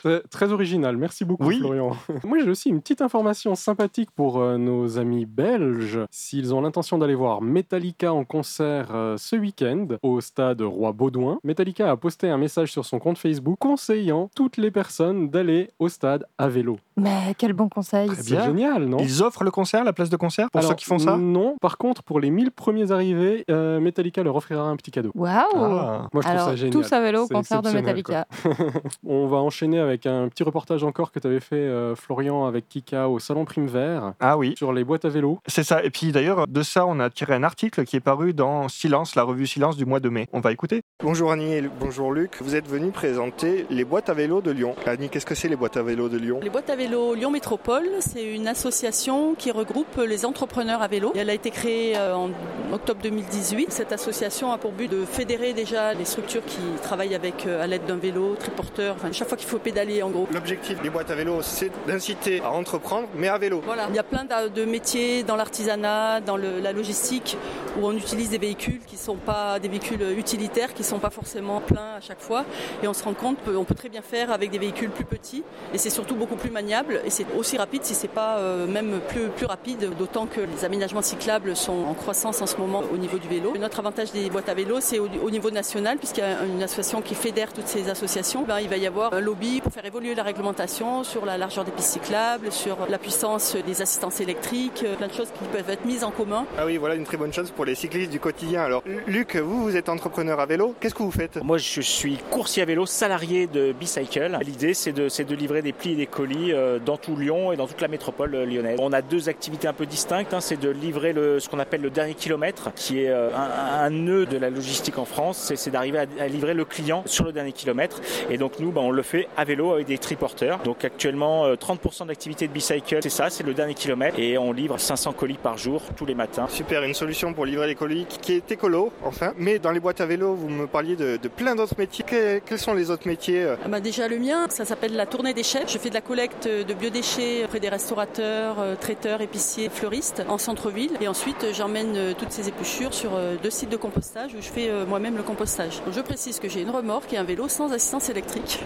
très- 0.03 0.21
très 0.29 0.51
original. 0.51 0.95
Merci 0.97 1.25
beaucoup, 1.25 1.45
Oui. 1.45 1.59
Florian. 1.59 1.95
Moi, 2.23 2.39
j'ai 2.43 2.49
aussi 2.49 2.69
une 2.69 2.81
petite 2.81 3.01
information 3.01 3.55
sympathique 3.55 4.09
pour 4.15 4.39
euh, 4.39 4.57
nos 4.61 4.97
amis 4.97 5.25
belges. 5.25 5.99
S'ils 6.09 6.53
ont 6.53 6.61
l'intention 6.61 6.97
d'aller 6.97 7.15
voir 7.15 7.41
Metallica 7.41 8.13
en 8.13 8.23
concert 8.23 8.87
euh, 8.93 9.17
ce 9.17 9.35
week-end 9.35 9.87
au 10.03 10.21
stade 10.21 10.61
Roi 10.61 10.91
Baudouin, 10.93 11.39
Metallica 11.43 11.91
a 11.91 11.97
posté 11.97 12.29
un 12.29 12.37
message 12.37 12.71
sur 12.71 12.85
son 12.85 12.99
compte 12.99 13.17
Facebook 13.17 13.57
conseillant 13.59 14.29
toutes 14.35 14.57
les 14.57 14.71
personnes 14.71 15.29
d'aller 15.29 15.69
au 15.79 15.89
stade 15.89 16.25
à 16.37 16.47
vélo. 16.47 16.77
Mais 16.97 17.33
quel 17.37 17.53
bon 17.53 17.67
conseil. 17.69 18.07
Très 18.07 18.21
C'est 18.21 18.31
bien. 18.35 18.45
génial, 18.45 18.85
non? 18.85 18.97
Ils 18.99 19.23
offrent 19.23 19.43
le 19.43 19.51
concert, 19.51 19.83
la 19.83 19.93
place 19.93 20.09
de 20.09 20.17
concert 20.17 20.49
pour 20.51 20.59
Alors, 20.59 20.71
ceux 20.71 20.75
qui 20.75 20.85
font 20.85 20.99
ça? 20.99 21.17
Non. 21.17 21.55
Par 21.61 21.77
contre, 21.77 22.03
pour 22.03 22.19
les 22.19 22.29
1000 22.29 22.51
premiers 22.51 22.91
arrivés, 22.91 23.43
euh, 23.49 23.79
Metallica 23.79 24.23
leur 24.23 24.35
offrira 24.35 24.63
un 24.63 24.75
petit 24.75 24.91
cadeau. 24.91 25.11
Waouh 25.15 25.41
Ah. 25.55 26.07
Moi, 26.13 26.21
je 26.23 26.27
trouve 26.29 26.39
ça 26.39 26.55
génial. 26.55 26.71
tous 26.73 26.93
à 26.93 27.01
vélo 27.01 27.23
au 27.23 27.27
concert 27.27 27.61
de 27.61 27.71
Metallica. 27.71 28.27
On 29.05 29.27
va 29.27 29.37
enchaîner 29.37 29.79
avec 29.79 30.05
un 30.05 30.27
petit 30.29 30.43
reportage 30.43 30.83
encore 30.83 31.11
que 31.11 31.19
tu 31.19 31.27
avais 31.27 31.39
fait, 31.39 31.55
euh, 31.55 31.95
Florian, 31.95 32.45
avec 32.45 32.67
Kika 32.69 33.09
au 33.09 33.19
Salon 33.19 33.45
Prime 33.45 33.67
Vert 33.67 34.13
Ah 34.19 34.37
oui, 34.37 34.50
sur 34.57 34.74
les 34.74 34.83
boîtes 34.83 35.06
à 35.06 35.09
vélo. 35.09 35.39
c'est 35.48 35.63
ça. 35.63 35.83
Et 35.83 35.89
puis 35.89 36.12
d'ailleurs, 36.12 36.48
de 36.48 36.63
ça, 36.63 36.86
on 36.86 37.00
a 37.00 37.09
tiré 37.09 37.33
un 37.33 37.44
article 37.44 37.86
qui 37.86 37.95
est 37.95 38.01
paru 38.01 38.33
dans 38.33 38.68
Silence, 38.68 39.15
la 39.15 39.24
revue 39.24 39.48
Silence 39.48 39.77
du 39.77 39.86
mois 39.86 40.00
de 40.00 40.09
mai. 40.09 40.27
On 40.33 40.39
va 40.39 40.51
écouter. 40.51 40.81
Bonjour 41.03 41.31
Annie 41.31 41.53
et 41.53 41.62
bonjour 41.80 42.12
Luc. 42.12 42.38
Vous 42.42 42.56
êtes 42.56 42.68
venus 42.68 42.94
présenter 42.94 43.65
les 43.69 43.86
boîtes 43.86 44.09
à 44.09 44.13
vélo 44.13 44.42
de 44.42 44.51
Lyon. 44.51 44.75
Annie, 44.86 45.09
qu'est-ce 45.09 45.25
que 45.25 45.36
c'est 45.36 45.48
les 45.48 45.56
boîtes 45.56 45.77
à 45.77 45.83
vélo 45.83 46.09
de 46.09 46.18
Lyon? 46.18 46.39
Les 46.42 46.50
boîtes 46.50 46.69
à 46.69 46.75
vélo 46.75 47.13
Lyon 47.15 47.31
Métropole, 47.31 47.88
c'est 48.00 48.24
une 48.24 48.48
association 48.48 49.36
qui 49.36 49.51
regroupe 49.51 49.98
les 49.98 50.25
entrepreneurs 50.25 50.81
à 50.81 50.88
vélo. 50.88 51.13
Elle 51.15 51.30
a 51.30 51.33
été 51.33 51.51
créée 51.51 51.98
euh, 51.98 52.15
en 52.15 52.30
octobre 52.71 53.01
2018. 53.01 53.71
Cette 53.71 53.92
association 53.92 54.51
a 54.51 54.57
pour 54.57 54.71
but 54.71 54.89
de 54.89 55.06
fédérer 55.06 55.53
déjà 55.53 55.94
les 55.94 56.06
structures 56.06 56.45
qui 56.45 56.59
travaillent 56.81 57.15
avec 57.15 57.45
euh, 57.45 57.62
à 57.63 57.68
l'aide 57.68 57.86
d'un 57.86 57.98
vélo, 57.98 58.36
triporteur, 58.36 58.95
enfin 58.95 59.12
chaque 59.12 59.27
fois 59.27 59.38
qu'il 59.38 59.48
faut 59.48 59.59
pédaler 59.59 60.03
en 60.03 60.09
gros. 60.09 60.27
L'objectif 60.33 60.81
des 60.81 60.89
boîtes 60.89 61.12
à 61.12 61.15
vélo, 61.15 61.39
c'est 61.42 61.71
d'inciter 61.88 62.42
à 62.42 62.51
entreprendre, 62.51 63.07
mais 63.15 63.27
à 63.27 63.38
vélo. 63.38 63.62
Voilà, 63.65 63.88
il 63.89 63.95
y 63.95 64.00
a 64.00 64.03
plein 64.03 64.25
de 64.49 64.65
métiers 64.65 65.23
dans 65.23 65.35
l'artisanat, 65.35 66.21
dans 66.21 66.38
la 66.38 66.71
logistique, 66.71 67.38
où 67.79 67.85
on 67.85 67.93
utilise 67.93 68.29
des 68.29 68.38
véhicules 68.38 68.79
qui 68.85 68.97
sont 68.97 69.15
pas 69.15 69.59
des 69.59 69.67
véhicules 69.67 70.01
utilitaires, 70.17 70.73
qui 70.73 70.83
sont 70.83 70.99
pas 70.99 71.09
forcément 71.09 71.61
pleins 71.61 71.95
à 71.97 72.01
chaque 72.01 72.19
fois. 72.21 72.45
Et 72.83 72.88
on 72.88 72.93
se 72.93 73.03
rend 73.03 73.13
compte 73.13 73.38
qu'on 73.43 73.63
peut 73.63 73.75
très 73.75 73.89
bien 73.89 74.01
faire 74.01 74.31
avec 74.31 74.51
des 74.51 74.59
véhicules 74.59 74.89
plus 74.89 75.05
petits. 75.05 75.43
Et 75.73 75.77
c'est 75.77 75.89
surtout 75.89 76.15
beaucoup 76.15 76.35
plus 76.35 76.51
maniable. 76.51 77.01
Et 77.05 77.09
c'est 77.09 77.25
aussi 77.38 77.57
rapide 77.57 77.83
si 77.83 77.93
c'est 77.93 78.07
pas 78.07 78.38
euh, 78.38 78.67
même 78.67 78.99
plus, 79.09 79.45
rapide, 79.45 79.89
d'autant 79.97 80.25
que 80.25 80.41
les 80.41 80.65
aménagements 80.65 81.01
cyclables 81.01 81.55
sont 81.55 81.85
en 81.88 81.93
croissance 81.93 82.41
en 82.41 82.45
ce 82.45 82.57
moment 82.57 82.83
au 82.93 82.97
niveau 82.97 83.17
du 83.17 83.27
vélo. 83.27 83.53
Notre 83.59 83.79
avantage 83.79 84.11
des 84.11 84.29
boîtes 84.29 84.49
à 84.49 84.53
vélo, 84.53 84.77
c'est 84.79 84.99
au, 84.99 85.09
au 85.23 85.29
niveau 85.29 85.51
national, 85.51 85.97
puisqu'il 85.97 86.21
y 86.21 86.23
a 86.23 86.43
une 86.43 86.63
association 86.63 87.01
qui 87.01 87.15
fédère 87.15 87.53
toutes 87.53 87.67
ces 87.67 87.89
associations. 87.89 88.43
Ben, 88.43 88.59
il 88.59 88.69
va 88.69 88.77
y 88.77 88.88
avoir 88.88 89.13
un 89.13 89.19
lobby 89.19 89.61
pour 89.61 89.71
faire 89.71 89.85
évoluer 89.85 90.15
la 90.15 90.23
réglementation 90.23 91.03
sur 91.03 91.25
la 91.25 91.38
largeur 91.38 91.65
des 91.65 91.71
pistes 91.71 91.93
cyclables, 91.93 92.51
sur 92.51 92.77
la 92.89 92.98
puissance 92.98 93.55
des 93.65 93.81
assistances 93.81 94.19
électriques, 94.19 94.30
euh, 94.35 94.95
plein 94.95 95.07
de 95.07 95.13
choses 95.13 95.29
qui 95.38 95.45
peuvent 95.45 95.69
être 95.69 95.85
mises 95.85 96.03
en 96.03 96.11
commun. 96.11 96.45
Ah 96.57 96.65
oui, 96.65 96.77
voilà 96.77 96.95
une 96.95 97.03
très 97.03 97.17
bonne 97.17 97.33
chose 97.33 97.51
pour 97.51 97.65
les 97.65 97.75
cyclistes 97.75 98.11
du 98.11 98.19
quotidien. 98.19 98.61
Alors, 98.61 98.83
Luc, 99.07 99.35
vous, 99.35 99.63
vous 99.63 99.75
êtes 99.75 99.89
entrepreneur 99.89 100.39
à 100.39 100.45
vélo. 100.45 100.75
Qu'est-ce 100.79 100.95
que 100.95 101.03
vous 101.03 101.11
faites? 101.11 101.41
Moi, 101.43 101.57
je 101.57 101.81
suis 101.81 102.17
coursier 102.29 102.63
à 102.63 102.65
vélo 102.65 102.85
salarié 102.85 103.47
de 103.47 103.71
Bicycle. 103.73 104.38
L'idée, 104.41 104.73
c'est 104.73 104.91
de, 104.91 105.09
c'est 105.09 105.23
de 105.23 105.35
livrer 105.35 105.61
des 105.61 105.73
plis 105.73 105.93
et 105.93 105.95
des 105.95 106.05
colis 106.07 106.53
euh, 106.53 106.79
dans 106.79 106.97
tout 106.97 107.15
Lyon 107.15 107.51
et 107.51 107.57
dans 107.57 107.67
toute 107.67 107.81
la 107.81 107.88
métropole 107.88 108.35
euh, 108.35 108.45
lyonnaise. 108.45 108.77
On 108.81 108.93
a 108.93 109.01
deux 109.01 109.29
activités 109.29 109.67
un 109.67 109.73
peu 109.73 109.85
distinctes. 109.85 110.33
hein. 110.33 110.41
C'est 110.41 110.59
de 110.59 110.69
livrer 110.69 111.13
le, 111.13 111.39
ce 111.39 111.50
qu'on 111.50 111.59
appelle 111.59 111.81
le 111.81 111.89
dernier 111.89 112.13
kilomètre, 112.13 112.71
qui 112.75 113.01
est 113.03 113.09
un, 113.11 113.29
un 113.35 113.89
nœud 113.89 114.25
de 114.25 114.38
la 114.38 114.50
logistique 114.50 114.97
en 114.97 115.05
France. 115.05 115.38
C'est, 115.47 115.55
c'est 115.55 115.71
d'arriver 115.71 116.00
à, 116.00 116.05
à 116.23 116.27
livrer 116.27 116.53
le 116.53 116.65
client 116.65 117.03
sur 117.05 117.25
le 117.25 117.31
dernier 117.31 117.51
kilomètre. 117.51 118.01
Et 118.29 118.38
donc, 118.38 118.59
nous, 118.59 118.71
ben, 118.71 118.81
on 118.81 118.91
le 118.91 119.01
fait 119.03 119.27
à 119.38 119.43
vélo 119.43 119.73
avec 119.73 119.88
des 119.88 119.97
triporteurs. 119.97 120.59
Donc, 120.59 120.85
actuellement, 120.85 121.45
euh, 121.45 121.55
30% 121.55 122.07
d'activité 122.07 122.47
de 122.47 122.53
Bicycle, 122.53 123.00
c'est 123.01 123.09
ça, 123.09 123.29
c'est 123.29 123.43
le 123.45 123.53
dernier 123.53 123.73
kilomètre. 123.73 124.15
Et 124.23 124.37
on 124.37 124.51
livre 124.53 124.77
500 124.79 125.13
colis 125.13 125.39
par 125.41 125.57
jour, 125.57 125.81
tous 125.95 126.05
les 126.05 126.13
matins. 126.13 126.45
Super, 126.47 126.83
une 126.83 126.93
solution 126.93 127.33
pour 127.33 127.43
livrer 127.43 127.65
les 127.65 127.73
colis 127.73 128.05
qui 128.05 128.33
est 128.33 128.51
écolo, 128.51 128.91
enfin. 129.03 129.33
Mais 129.35 129.57
dans 129.57 129.71
les 129.71 129.79
boîtes 129.79 129.99
à 129.99 130.05
vélo, 130.05 130.35
vous 130.35 130.47
me 130.47 130.67
parliez 130.67 130.95
de, 130.95 131.17
de 131.17 131.27
plein 131.27 131.55
d'autres 131.55 131.73
métiers. 131.75 132.05
Que- 132.05 132.37
quels 132.37 132.59
sont 132.59 132.75
les 132.75 132.91
autres 132.91 133.07
métiers 133.07 133.41
euh 133.41 133.55
Ah 133.65 133.67
bah 133.67 133.79
déjà 133.79 134.07
le 134.07 134.19
mien, 134.19 134.45
ça 134.49 134.63
s'appelle 134.63 134.95
la 134.95 135.07
tournée 135.07 135.33
des 135.33 135.41
chefs. 135.41 135.71
Je 135.73 135.79
fais 135.79 135.89
de 135.89 135.95
la 135.95 136.01
collecte 136.01 136.47
de 136.47 136.71
biodéchets 136.75 137.45
auprès 137.45 137.59
des 137.59 137.69
restaurateurs, 137.69 138.57
euh, 138.59 138.75
traiteurs, 138.75 139.21
épiciers, 139.21 139.69
fleuristes 139.69 140.21
en 140.29 140.37
centre-ville. 140.37 140.91
Et 141.01 141.07
ensuite, 141.07 141.43
euh, 141.43 141.51
j'emmène 141.51 142.13
toutes 142.19 142.31
ces 142.31 142.47
épluchures 142.47 142.93
sur 142.93 143.09
deux 143.41 143.49
sites 143.49 143.69
de 143.71 143.77
compostage 143.77 144.35
où 144.35 144.41
je 144.41 144.49
fais 144.49 144.69
moi-même 144.87 145.17
le 145.17 145.23
compostage. 145.23 145.81
Donc, 145.83 145.95
je 145.95 146.01
précise 146.01 146.39
que 146.39 146.47
j'ai 146.47 146.61
une 146.61 146.69
remorque 146.69 147.11
et 147.11 147.17
un 147.17 147.23
vélo 147.23 147.47
sans 147.47 147.71
assistance 147.73 148.07
électrique. 148.09 148.59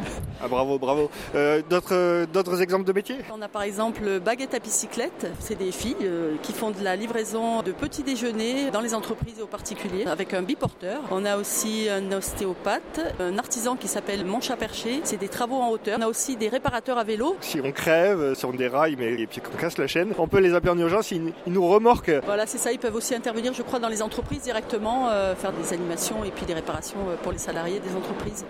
Ah 0.43 0.49
bravo, 0.49 0.77
bravo. 0.77 1.09
Euh, 1.33 1.61
d'autres, 1.69 2.25
d'autres 2.25 2.61
exemples 2.61 2.83
de 2.85 2.91
métiers? 2.91 3.17
On 3.33 3.41
a 3.41 3.47
par 3.47 3.63
exemple 3.63 4.19
baguette 4.19 4.53
à 4.53 4.59
bicyclette. 4.59 5.27
C'est 5.47 5.53
des 5.53 5.71
filles 5.71 5.95
euh, 6.01 6.37
qui 6.41 6.53
font 6.53 6.71
de 6.71 6.83
la 6.83 6.95
livraison 6.95 7.61
de 7.61 7.71
petits 7.71 8.01
déjeuners 8.01 8.71
dans 8.71 8.81
les 8.81 8.95
entreprises 8.95 9.35
et 9.37 9.43
aux 9.43 9.45
particuliers 9.45 10.07
avec 10.07 10.33
un 10.33 10.41
biporteur. 10.41 11.01
On 11.11 11.23
a 11.23 11.37
aussi 11.37 11.87
un 11.87 12.11
ostéopathe, 12.11 13.13
un 13.19 13.37
artisan 13.37 13.75
qui 13.75 13.87
s'appelle 13.87 14.25
Mancha 14.25 14.55
Perché. 14.55 15.01
C'est 15.03 15.19
des 15.19 15.27
travaux 15.27 15.57
en 15.57 15.69
hauteur. 15.69 15.99
On 15.99 16.01
a 16.01 16.07
aussi 16.07 16.35
des 16.35 16.49
réparateurs 16.49 16.97
à 16.97 17.03
vélo. 17.03 17.35
Si 17.41 17.61
on 17.63 17.71
crève 17.71 18.19
euh, 18.19 18.33
sur 18.33 18.53
des 18.53 18.67
rails 18.67 18.95
mais 18.97 19.21
et 19.21 19.27
puis 19.27 19.39
qu'on 19.39 19.55
casse 19.55 19.77
la 19.77 19.85
chaîne, 19.85 20.15
on 20.17 20.27
peut 20.27 20.39
les 20.39 20.55
appeler 20.55 20.71
en 20.71 20.79
urgence, 20.79 21.11
ils, 21.11 21.31
ils 21.45 21.53
nous 21.53 21.67
remorquent. 21.67 22.23
Voilà, 22.25 22.47
c'est 22.47 22.57
ça. 22.57 22.71
Ils 22.71 22.79
peuvent 22.79 22.95
aussi 22.95 23.13
intervenir, 23.13 23.53
je 23.53 23.61
crois, 23.61 23.77
dans 23.77 23.89
les 23.89 24.01
entreprises 24.01 24.41
directement, 24.41 25.09
euh, 25.11 25.35
faire 25.35 25.53
des 25.53 25.73
animations 25.73 26.23
et 26.23 26.31
puis 26.31 26.47
des 26.47 26.55
réparations 26.55 26.97
pour 27.21 27.31
les 27.31 27.37
salariés 27.37 27.79
des 27.79 27.95
entreprises. 27.95 28.45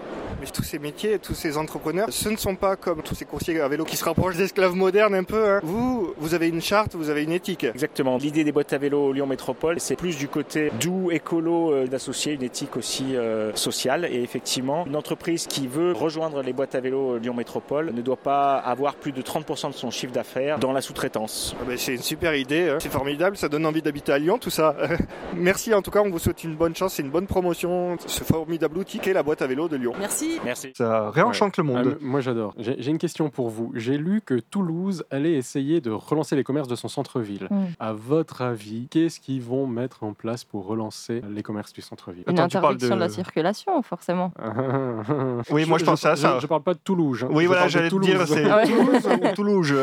Mais 0.45 0.51
tous 0.51 0.61
ces 0.63 0.77
métiers, 0.77 1.17
tous 1.17 1.33
ces 1.33 1.57
entrepreneurs, 1.57 2.07
ce 2.11 2.29
ne 2.29 2.37
sont 2.37 2.55
pas 2.55 2.75
comme 2.75 3.01
tous 3.01 3.15
ces 3.15 3.25
coursiers 3.25 3.59
à 3.61 3.67
vélo 3.67 3.83
qui 3.83 3.97
se 3.97 4.05
rapprochent 4.05 4.35
d'esclaves 4.37 4.75
modernes 4.75 5.15
un 5.15 5.23
peu. 5.23 5.43
hein. 5.49 5.59
Vous, 5.63 6.13
vous 6.19 6.35
avez 6.35 6.49
une 6.49 6.61
charte, 6.61 6.93
vous 6.93 7.09
avez 7.09 7.23
une 7.23 7.31
éthique. 7.31 7.63
Exactement. 7.63 8.17
L'idée 8.17 8.43
des 8.43 8.51
boîtes 8.51 8.71
à 8.71 8.77
vélo 8.77 9.11
Lyon 9.11 9.25
Métropole, 9.25 9.79
c'est 9.79 9.95
plus 9.95 10.17
du 10.17 10.27
côté 10.27 10.71
doux, 10.79 11.09
écolo, 11.09 11.71
euh, 11.73 11.87
d'associer 11.87 12.33
une 12.33 12.43
éthique 12.43 12.77
aussi 12.77 13.15
euh, 13.15 13.55
sociale. 13.55 14.07
Et 14.11 14.21
effectivement, 14.21 14.85
une 14.85 14.95
entreprise 14.95 15.47
qui 15.47 15.65
veut 15.65 15.93
rejoindre 15.93 16.43
les 16.43 16.53
boîtes 16.53 16.75
à 16.75 16.79
vélo 16.79 17.17
Lyon 17.17 17.33
Métropole 17.33 17.91
ne 17.91 18.01
doit 18.03 18.15
pas 18.15 18.57
avoir 18.57 18.93
plus 18.97 19.13
de 19.13 19.23
30% 19.23 19.69
de 19.69 19.73
son 19.73 19.89
chiffre 19.89 20.13
d'affaires 20.13 20.59
dans 20.59 20.73
la 20.73 20.81
sous-traitance. 20.81 21.55
Ah 21.59 21.63
ben, 21.67 21.75
c'est 21.75 21.95
une 21.95 22.03
super 22.03 22.35
idée, 22.35 22.69
hein. 22.69 22.77
c'est 22.79 22.91
formidable, 22.91 23.35
ça 23.35 23.49
donne 23.49 23.65
envie 23.65 23.81
d'habiter 23.81 24.11
à 24.11 24.19
Lyon, 24.19 24.37
tout 24.37 24.51
ça. 24.51 24.75
Merci 25.35 25.73
en 25.73 25.81
tout 25.81 25.89
cas, 25.89 26.01
on 26.05 26.11
vous 26.11 26.19
souhaite 26.19 26.43
une 26.43 26.55
bonne 26.55 26.75
chance, 26.75 26.93
c'est 26.93 27.01
une 27.03 27.09
bonne 27.09 27.25
promotion, 27.25 27.97
ce 28.05 28.23
formidable 28.23 28.77
outil 28.77 28.99
qu'est 28.99 29.13
la 29.13 29.23
boîte 29.23 29.41
à 29.41 29.47
vélo 29.47 29.67
de 29.67 29.77
Lyon. 29.77 29.93
Merci. 29.99 30.34
Merci. 30.43 30.71
Ça 30.75 31.09
réenchante 31.09 31.57
le 31.57 31.61
Ah, 31.61 31.67
monde. 31.67 31.87
m- 31.87 31.97
moi 32.01 32.19
j'adore. 32.21 32.53
J'ai 32.57 32.89
une 32.89 32.97
question 32.97 33.29
pour 33.29 33.49
vous. 33.49 33.71
J'ai 33.75 33.97
lu 33.97 34.21
que 34.25 34.35
Toulouse 34.35 35.05
allait 35.11 35.33
essayer 35.33 35.81
de 35.81 35.91
relancer 35.91 36.35
les 36.35 36.43
commerces 36.43 36.67
de 36.67 36.75
son 36.75 36.87
centre-ville. 36.87 37.47
Mm. 37.49 37.63
À 37.79 37.93
votre 37.93 38.41
avis, 38.41 38.87
qu'est-ce 38.89 39.19
qu'ils 39.19 39.41
vont 39.41 39.67
mettre 39.67 40.03
en 40.03 40.13
place 40.13 40.43
pour 40.43 40.65
relancer 40.65 41.21
les 41.29 41.43
commerces 41.43 41.73
du 41.73 41.81
centre-ville? 41.81 42.23
Une 42.27 42.37
Attends, 42.39 42.47
tu 42.47 42.53
parles 42.53 42.65
interdiction 42.75 42.95
de... 42.95 42.99
de- 43.01 43.05
la 43.05 43.09
circulation, 43.09 43.81
forcément. 43.81 44.31
Oui, 45.51 45.65
moi, 45.65 45.77
je 45.77 45.85
pensais 45.85 46.07
à 46.07 46.15
ça. 46.15 46.39
Je, 46.39 46.47
parle 46.47 46.63
pas 46.63 46.73
de 46.73 46.79
Toulouse. 46.83 47.23
hein. 47.23 47.29
Oui, 47.31 47.43
Je 47.43 47.47
voilà, 47.47 47.67
j'allais 47.67 47.85
te 47.89 47.95
Toulouse. 47.95 48.07
dire, 48.09 48.27
c'est 48.27 48.49
Ah 48.49 48.57
ouais. 48.57 48.65
Toulouse 48.67 49.07
ou 49.07 49.27
Toulouse? 49.35 49.73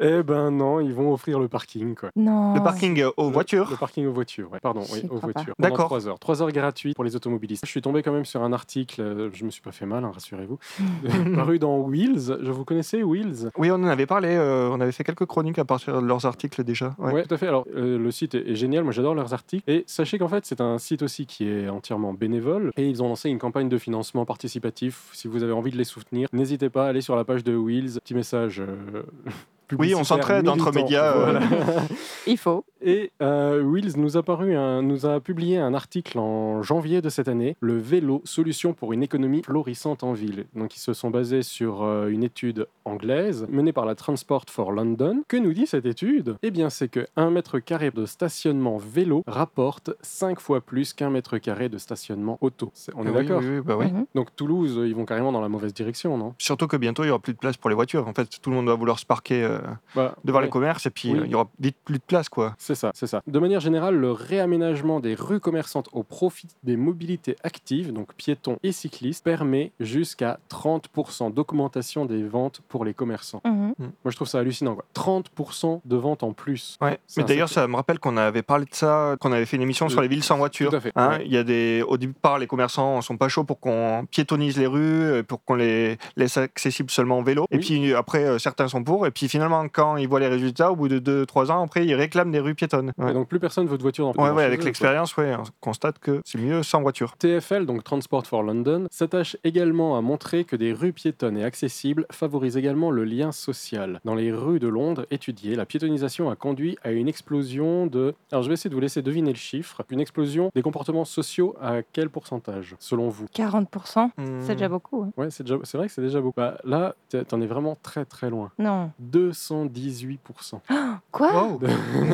Eh 0.00 0.22
ben 0.22 0.50
non, 0.50 0.80
ils 0.80 0.92
vont 0.92 1.12
offrir 1.12 1.38
le 1.38 1.48
parking 1.48 1.94
quoi. 1.94 2.10
Non. 2.16 2.54
Le 2.54 2.62
parking 2.62 3.02
aux 3.16 3.26
Le- 3.28 3.32
voitures. 3.32 3.68
Le 3.70 3.76
parking 3.76 4.06
aux 4.06 4.12
voitures, 4.12 4.50
ouais. 4.52 4.60
pardon, 4.60 4.82
oui, 4.92 5.02
aux 5.10 5.18
voitures. 5.18 5.54
D'accord. 5.58 5.86
3 5.86 6.08
heures. 6.08 6.18
3 6.18 6.42
heures 6.42 6.52
gratuites 6.52 6.94
pour 6.94 7.04
les 7.04 7.16
automobilistes. 7.16 7.64
Je 7.64 7.70
suis 7.70 7.82
tombé 7.82 8.02
quand 8.02 8.12
même 8.12 8.24
sur 8.24 8.42
un 8.42 8.52
article, 8.52 9.00
euh, 9.00 9.25
je 9.32 9.44
me 9.44 9.50
suis 9.50 9.62
pas 9.62 9.72
fait 9.72 9.86
mal, 9.86 10.04
hein, 10.04 10.10
rassurez-vous, 10.12 10.58
paru 11.34 11.58
dans 11.58 11.78
Wheels. 11.80 12.36
Je 12.42 12.50
vous 12.50 12.64
connaissez 12.64 13.02
Wheels 13.02 13.50
Oui, 13.56 13.70
on 13.70 13.74
en 13.74 13.84
avait 13.84 14.06
parlé, 14.06 14.28
euh, 14.30 14.68
on 14.70 14.80
avait 14.80 14.92
fait 14.92 15.04
quelques 15.04 15.26
chroniques 15.26 15.58
à 15.58 15.64
partir 15.64 16.00
de 16.00 16.06
leurs 16.06 16.26
articles 16.26 16.62
déjà. 16.64 16.94
Ouais. 16.98 17.24
tout 17.24 17.34
à 17.34 17.38
fait. 17.38 17.48
Alors, 17.48 17.66
euh, 17.74 17.98
le 17.98 18.10
site 18.10 18.34
est, 18.34 18.50
est 18.50 18.54
génial. 18.54 18.84
Moi, 18.84 18.92
j'adore 18.92 19.14
leurs 19.14 19.32
articles. 19.34 19.68
Et 19.70 19.84
sachez 19.86 20.18
qu'en 20.18 20.28
fait, 20.28 20.44
c'est 20.46 20.60
un 20.60 20.78
site 20.78 21.02
aussi 21.02 21.26
qui 21.26 21.48
est 21.48 21.68
entièrement 21.68 22.12
bénévole. 22.14 22.70
Et 22.76 22.88
ils 22.88 23.02
ont 23.02 23.08
lancé 23.08 23.28
une 23.28 23.38
campagne 23.38 23.68
de 23.68 23.78
financement 23.78 24.24
participatif. 24.24 25.08
Si 25.12 25.28
vous 25.28 25.42
avez 25.42 25.52
envie 25.52 25.70
de 25.70 25.76
les 25.78 25.84
soutenir, 25.84 26.28
n'hésitez 26.32 26.70
pas 26.70 26.86
à 26.86 26.88
aller 26.88 27.00
sur 27.00 27.16
la 27.16 27.24
page 27.24 27.44
de 27.44 27.54
Wheels. 27.56 28.00
Petit 28.02 28.14
message. 28.14 28.60
euh, 28.60 29.02
Oui, 29.78 29.94
on 29.94 30.04
s'entraide 30.04 30.48
entre 30.48 30.72
médias, 30.72 31.12
euh. 31.16 31.24
Voilà. 31.24 31.40
Il 32.26 32.36
faut. 32.38 32.64
Et 32.82 33.10
euh, 33.22 33.62
Wheels 33.62 33.96
nous 33.96 34.16
a, 34.16 34.22
paru 34.22 34.54
un- 34.54 34.82
nous 34.82 35.06
a 35.06 35.18
publié 35.20 35.58
un 35.58 35.74
article 35.74 36.18
en 36.18 36.62
janvier 36.62 37.00
de 37.02 37.08
cette 37.08 37.26
année, 37.28 37.56
Le 37.60 37.78
vélo, 37.78 38.20
solution 38.24 38.74
pour 38.74 38.92
une 38.92 39.02
économie 39.02 39.42
florissante 39.44 40.04
en 40.04 40.12
ville. 40.12 40.46
Donc 40.54 40.76
ils 40.76 40.80
se 40.80 40.92
sont 40.92 41.10
basés 41.10 41.42
sur 41.42 41.82
euh, 41.82 42.08
une 42.08 42.22
étude 42.22 42.66
anglaise 42.84 43.46
menée 43.48 43.72
par 43.72 43.86
la 43.86 43.94
Transport 43.94 44.44
for 44.48 44.72
London. 44.72 45.22
Que 45.28 45.36
nous 45.36 45.52
dit 45.52 45.66
cette 45.66 45.86
étude? 45.86 46.36
Eh 46.42 46.50
bien 46.50 46.70
c'est 46.70 46.88
que 46.88 47.06
1 47.16 47.30
mètre 47.30 47.58
carré 47.58 47.90
de 47.90 48.06
stationnement 48.06 48.76
vélo 48.76 49.24
rapporte 49.26 49.90
5 50.02 50.38
fois 50.40 50.60
plus 50.60 50.92
qu'un 50.92 51.10
mètre 51.10 51.38
carré 51.38 51.68
de 51.68 51.78
stationnement 51.78 52.38
auto. 52.40 52.70
On 52.94 53.04
est 53.04 53.08
Oui, 53.10 53.14
d'accord? 53.14 53.40
oui, 53.42 53.56
oui, 53.56 53.60
bah 53.64 53.76
oui. 53.78 53.86
Mhm. 53.90 54.06
Donc 54.14 54.28
Toulouse, 54.36 54.78
ils 54.84 54.94
vont 54.94 55.06
carrément 55.06 55.32
dans 55.32 55.40
la 55.40 55.48
mauvaise 55.48 55.72
direction, 55.74 56.16
non? 56.18 56.34
Surtout 56.38 56.66
que 56.68 56.76
bientôt, 56.76 57.02
il 57.02 57.06
n'y 57.06 57.10
aura 57.10 57.20
plus 57.20 57.32
de 57.32 57.38
place 57.38 57.56
pour 57.56 57.70
les 57.70 57.76
voitures. 57.76 58.06
En 58.06 58.12
fait, 58.14 58.28
tout 58.40 58.50
le 58.50 58.56
monde 58.56 58.66
va 58.66 58.74
vouloir 58.74 58.98
se 58.98 59.06
parquer 59.06 59.42
euh, 59.42 59.55
Bah, 59.94 60.14
devant 60.24 60.38
ouais. 60.38 60.44
les 60.44 60.50
commerces 60.50 60.86
et 60.86 60.90
puis 60.90 61.12
Oui. 61.12 61.18
euh, 61.20 61.26
il 61.26 61.30
y 61.30 61.34
aura 61.34 61.48
vite 61.60 61.76
plus 61.84 61.98
de 61.98 62.02
place. 62.06 62.28
quoi. 62.28 62.54
C'est 62.58 62.74
ça, 62.74 62.90
c'est 62.94 63.06
ça. 63.06 63.22
De 63.26 63.38
manière 63.38 63.60
générale, 63.60 63.94
le 63.96 64.12
réaménagement 64.12 65.00
des 65.00 65.14
rues 65.14 65.40
commerçantes 65.40 65.88
au 65.92 66.02
profit 66.02 66.48
des 66.62 66.76
mobilités 66.76 67.36
actives, 67.42 67.92
donc 67.92 68.14
piétons 68.14 68.56
et 68.62 68.72
cyclistes, 68.72 69.24
permet 69.24 69.72
jusqu'à 69.80 70.38
30% 70.50 71.32
d'augmentation 71.32 72.04
des 72.06 72.22
ventes 72.22 72.60
pour 72.68 72.84
les 72.84 72.94
commerçants. 72.94 73.40
Mhm. 73.44 73.74
Moi, 73.78 73.88
je 74.10 74.16
trouve 74.16 74.28
ça 74.28 74.38
hallucinant. 74.40 74.74
Quoi. 74.74 74.84
30% 74.94 75.80
de 75.84 75.96
ventes 75.96 76.22
en 76.22 76.32
plus. 76.32 76.76
Ouais. 76.80 76.98
Mais 77.16 77.24
d'ailleurs, 77.24 77.48
ça 77.48 77.66
me 77.68 77.76
rappelle 77.76 77.98
qu'on 77.98 78.16
avait 78.16 78.42
parlé 78.42 78.64
de 78.64 78.74
ça, 78.74 79.16
qu'on 79.20 79.32
avait 79.32 79.46
fait 79.46 79.56
une 79.56 79.62
émission 79.62 79.88
sur 79.88 80.00
les 80.00 80.08
villes 80.08 80.22
sans 80.24 80.36
voiture. 80.36 80.70
Tout 80.70 80.76
à 80.76 80.80
fait, 80.80 80.92
Hein, 80.96 81.10
ouais. 81.18 81.22
Il 81.26 81.32
y 81.32 81.36
a 81.36 81.44
des, 81.44 81.82
au 81.86 81.96
départ, 81.96 82.38
les 82.38 82.46
commerçants 82.46 83.00
sont 83.02 83.16
pas 83.16 83.28
chauds 83.28 83.44
pour 83.44 83.60
qu'on 83.60 84.06
piétonise 84.10 84.56
les 84.58 84.66
rues, 84.66 84.80
euh, 84.80 85.22
pour 85.22 85.44
qu'on 85.44 85.54
les 85.54 85.98
laisse 86.16 86.36
accessibles 86.36 86.90
seulement 86.90 87.18
en 87.18 87.22
vélo. 87.22 87.46
Et 87.50 87.58
puis 87.58 87.92
après, 87.94 88.24
euh, 88.24 88.38
certains 88.38 88.68
sont 88.68 88.82
pour. 88.82 89.06
Et 89.06 89.10
puis 89.10 89.28
finalement, 89.28 89.45
quand 89.72 89.96
ils 89.96 90.08
voient 90.08 90.20
les 90.20 90.28
résultats, 90.28 90.72
au 90.72 90.76
bout 90.76 90.88
de 90.88 90.98
2-3 91.24 91.50
ans, 91.50 91.62
après, 91.62 91.86
ils 91.86 91.94
réclament 91.94 92.30
des 92.30 92.40
rues 92.40 92.54
piétonnes. 92.54 92.92
Ouais, 92.98 93.10
Et 93.10 93.14
donc, 93.14 93.28
plus 93.28 93.40
personne 93.40 93.66
veut 93.66 93.76
de 93.78 93.82
voiture 93.82 94.12
dans 94.12 94.22
Ouais, 94.24 94.30
ouais, 94.30 94.44
avec 94.44 94.64
l'expérience, 94.64 95.16
ouais, 95.16 95.34
on 95.38 95.42
constate 95.60 95.98
que 95.98 96.20
c'est 96.24 96.38
mieux 96.38 96.62
sans 96.62 96.82
voiture. 96.82 97.16
TFL, 97.18 97.66
donc 97.66 97.84
Transport 97.84 98.26
for 98.26 98.42
London, 98.42 98.86
s'attache 98.90 99.36
également 99.44 99.96
à 99.96 100.00
montrer 100.00 100.44
que 100.44 100.56
des 100.56 100.72
rues 100.72 100.92
piétonnes 100.92 101.36
et 101.38 101.44
accessibles 101.44 102.06
favorisent 102.10 102.56
également 102.56 102.90
le 102.90 103.04
lien 103.04 103.32
social. 103.32 104.00
Dans 104.04 104.14
les 104.14 104.32
rues 104.32 104.58
de 104.58 104.68
Londres 104.68 105.06
étudiées, 105.10 105.54
la 105.54 105.66
piétonisation 105.66 106.30
a 106.30 106.36
conduit 106.36 106.76
à 106.82 106.90
une 106.90 107.08
explosion 107.08 107.86
de... 107.86 108.14
Alors 108.32 108.42
je 108.42 108.48
vais 108.48 108.54
essayer 108.54 108.70
de 108.70 108.74
vous 108.74 108.80
laisser 108.80 109.02
deviner 109.02 109.30
le 109.30 109.36
chiffre. 109.38 109.82
Une 109.90 110.00
explosion 110.00 110.50
des 110.54 110.62
comportements 110.62 111.04
sociaux 111.04 111.54
à 111.60 111.82
quel 111.82 112.10
pourcentage, 112.10 112.74
selon 112.78 113.08
vous? 113.08 113.26
40%, 113.34 114.10
Hmm. 114.16 114.40
c'est 114.40 114.54
déjà 114.54 114.68
beaucoup. 114.68 115.02
hein. 115.02 115.10
Ouais, 115.16 115.30
c'est 115.30 115.42
déjà- 115.44 115.58
c'est 115.64 115.78
vrai 115.78 115.86
que 115.86 115.92
c'est 115.92 116.02
déjà 116.02 116.20
beaucoup. 116.20 116.34
Bah, 116.40 116.58
là, 116.64 116.94
t'en 117.28 117.40
es 117.40 117.46
vraiment 117.46 117.76
très 117.82 118.04
très 118.04 118.30
loin. 118.30 118.50
Non. 118.58 118.90
218% 119.36 120.60
Quoi? 121.12 121.32
Wow. 121.32 121.60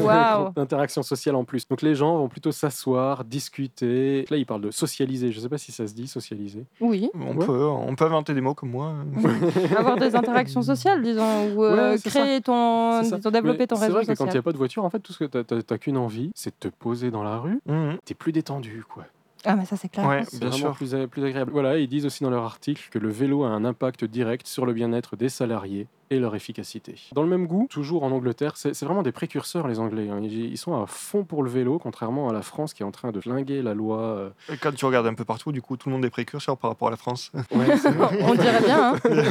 Waouh. 0.02 0.52
d'interaction 0.57 1.02
sociale 1.02 1.35
en 1.37 1.45
plus. 1.45 1.67
Donc 1.69 1.83
les 1.83 1.95
gens 1.95 2.17
vont 2.19 2.29
plutôt 2.29 2.52
s'asseoir, 2.52 3.25
discuter. 3.25 4.25
Là, 4.31 4.37
ils 4.37 4.47
parlent 4.47 4.61
de 4.62 4.71
socialiser. 4.71 5.33
Je 5.33 5.41
sais 5.41 5.49
pas 5.49 5.59
si 5.59 5.73
ça 5.73 5.87
se 5.87 5.95
dit, 5.95 6.07
socialiser. 6.09 6.64
Oui. 6.81 7.11
On, 7.14 7.37
Ouais. 7.37 7.47
peut, 7.47 7.67
on 7.67 7.95
peut 7.95 8.05
inventer 8.05 8.35
des 8.35 8.41
mots 8.41 8.55
comme 8.55 8.71
moi. 8.71 8.95
Avoir 9.76 9.97
des 9.97 10.14
interactions 10.14 10.62
sociales, 10.62 11.02
disons, 11.02 11.55
ou 11.55 11.64
euh, 11.64 11.93
Ouais, 11.93 11.99
c'est 11.99 12.11
créer 12.11 12.41
ton, 12.41 13.02
C'est 13.05 13.17
disons, 13.17 13.31
développer 13.31 13.61
Mais 13.61 13.67
ton 13.67 13.76
C'est 13.76 13.83
réseau 13.87 13.95
vrai 13.95 14.02
que 14.05 14.12
quand 14.12 14.25
il 14.25 14.26
n'y 14.26 14.31
social. 14.31 14.38
a 14.38 14.43
pas 14.43 14.52
de 14.52 14.59
voiture, 14.59 14.85
en 14.85 14.91
fait, 14.91 15.00
tout 15.00 15.12
ce 15.12 15.25
que 15.25 15.25
t'as 15.25 15.43
t'as 15.62 15.79
qu'une 15.79 15.97
envie, 15.97 16.31
c'est 16.35 16.50
de 16.50 16.69
te 16.71 16.75
poser 16.76 17.11
dans 17.11 17.23
la 17.23 17.38
rue. 17.38 17.61
Mhm. 17.67 17.97
T'es 18.05 18.14
plus 18.14 18.33
détendu, 18.33 18.85
quoi. 18.93 19.05
Ah, 19.45 19.57
mais 19.57 19.64
ça, 19.64 19.76
c'est 19.76 19.88
clair. 19.88 20.07
Ouais, 20.07 20.23
C'est 20.29 20.38
bien 20.38 20.50
vraiment 20.50 20.73
sûr. 20.73 20.97
plus, 20.97 21.09
plus 21.09 21.25
agréable. 21.25 21.50
Voilà, 21.50 21.76
ils 21.79 21.88
disent 21.88 22.07
aussi 22.07 22.23
dans 22.23 22.31
leur 22.31 22.45
article 22.45 22.88
que 22.93 22.99
le 23.00 23.09
vélo 23.09 23.43
a 23.43 23.49
un 23.49 23.64
impact 23.64 24.05
direct 24.05 24.47
sur 24.47 24.67
le 24.67 24.73
bien-être 24.73 25.17
des 25.17 25.29
salariés 25.29 25.88
et 26.12 26.19
leur 26.19 26.35
efficacité. 26.35 26.95
Dans 27.14 27.23
le 27.23 27.28
même 27.28 27.47
goût, 27.47 27.66
toujours 27.71 28.02
en 28.04 28.11
Angleterre, 28.12 28.52
c'est 28.57 28.78
vraiment 28.83 29.02
des 29.02 29.12
précurseurs, 29.12 29.66
les 29.69 29.78
Anglais. 29.78 30.09
hein. 30.11 30.21
Ils, 30.23 30.50
ils 30.52 30.59
sont 30.59 30.81
à 30.81 30.87
fond 30.87 31.25
pour 31.25 31.42
le 31.42 31.50
vélo, 31.50 31.78
contrairement 31.78 32.28
à 32.28 32.33
la 32.33 32.42
France 32.42 32.75
qui 32.75 32.83
est 32.83 32.87
en 32.87 32.90
train 32.90 33.12
de 33.12 33.21
flinguer 33.21 33.62
la 33.62 33.75
loi. 33.75 33.99
euh. 33.99 34.31
Et 34.52 34.57
Quand 34.59 34.73
tu 34.75 34.85
regardes 34.85 35.07
un 35.07 35.14
peu 35.14 35.25
partout, 35.25 35.52
du 35.52 35.62
coup, 35.62 35.76
tout 35.76 35.88
le 35.88 35.95
monde 35.95 36.04
est 36.04 36.11
précurseur 36.11 36.57
par 36.57 36.71
rapport 36.71 36.88
à 36.88 36.90
la 36.90 36.97
France. 36.97 37.33
Ouais. 37.54 37.66
On 38.23 38.35
dirait 38.35 38.61
bien. 38.62 38.95
hein. 38.95 38.99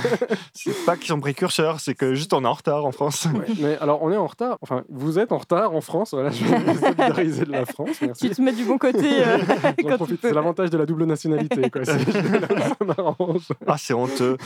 c'est 0.53 0.85
pas 0.85 0.95
qu'ils 0.97 1.07
sont 1.07 1.19
précurseurs, 1.19 1.79
c'est 1.79 1.93
que 1.95 2.13
juste 2.15 2.33
on 2.33 2.43
est 2.43 2.47
en 2.47 2.53
retard 2.53 2.85
en 2.85 2.91
France. 2.91 3.27
Ouais. 3.33 3.45
Mais 3.61 3.77
alors, 3.79 4.01
on 4.03 4.11
est 4.11 4.17
en 4.17 4.27
retard. 4.27 4.57
Enfin, 4.61 4.83
vous 4.89 5.19
êtes 5.19 5.31
en 5.31 5.38
retard 5.38 5.73
en 5.75 5.81
France. 5.81 6.13
Voilà, 6.13 6.29
je 6.31 6.43
vais 6.45 6.73
solidariser 6.75 7.45
de 7.45 7.51
la 7.51 7.65
France. 7.65 7.89
tu 8.00 8.05
Merci. 8.05 8.29
te 8.31 8.41
mets 8.41 8.53
du 8.53 8.65
bon 8.65 8.77
côté 8.77 9.23
euh, 9.25 9.38
tu. 10.07 10.17
C'est 10.21 10.33
l'avantage 10.33 10.69
de 10.69 10.77
la 10.77 10.85
double 10.85 11.05
nationalité. 11.05 11.69
Quoi. 11.69 11.81
Ah, 13.67 13.77
c'est 13.77 13.93
honteux. 13.93 14.38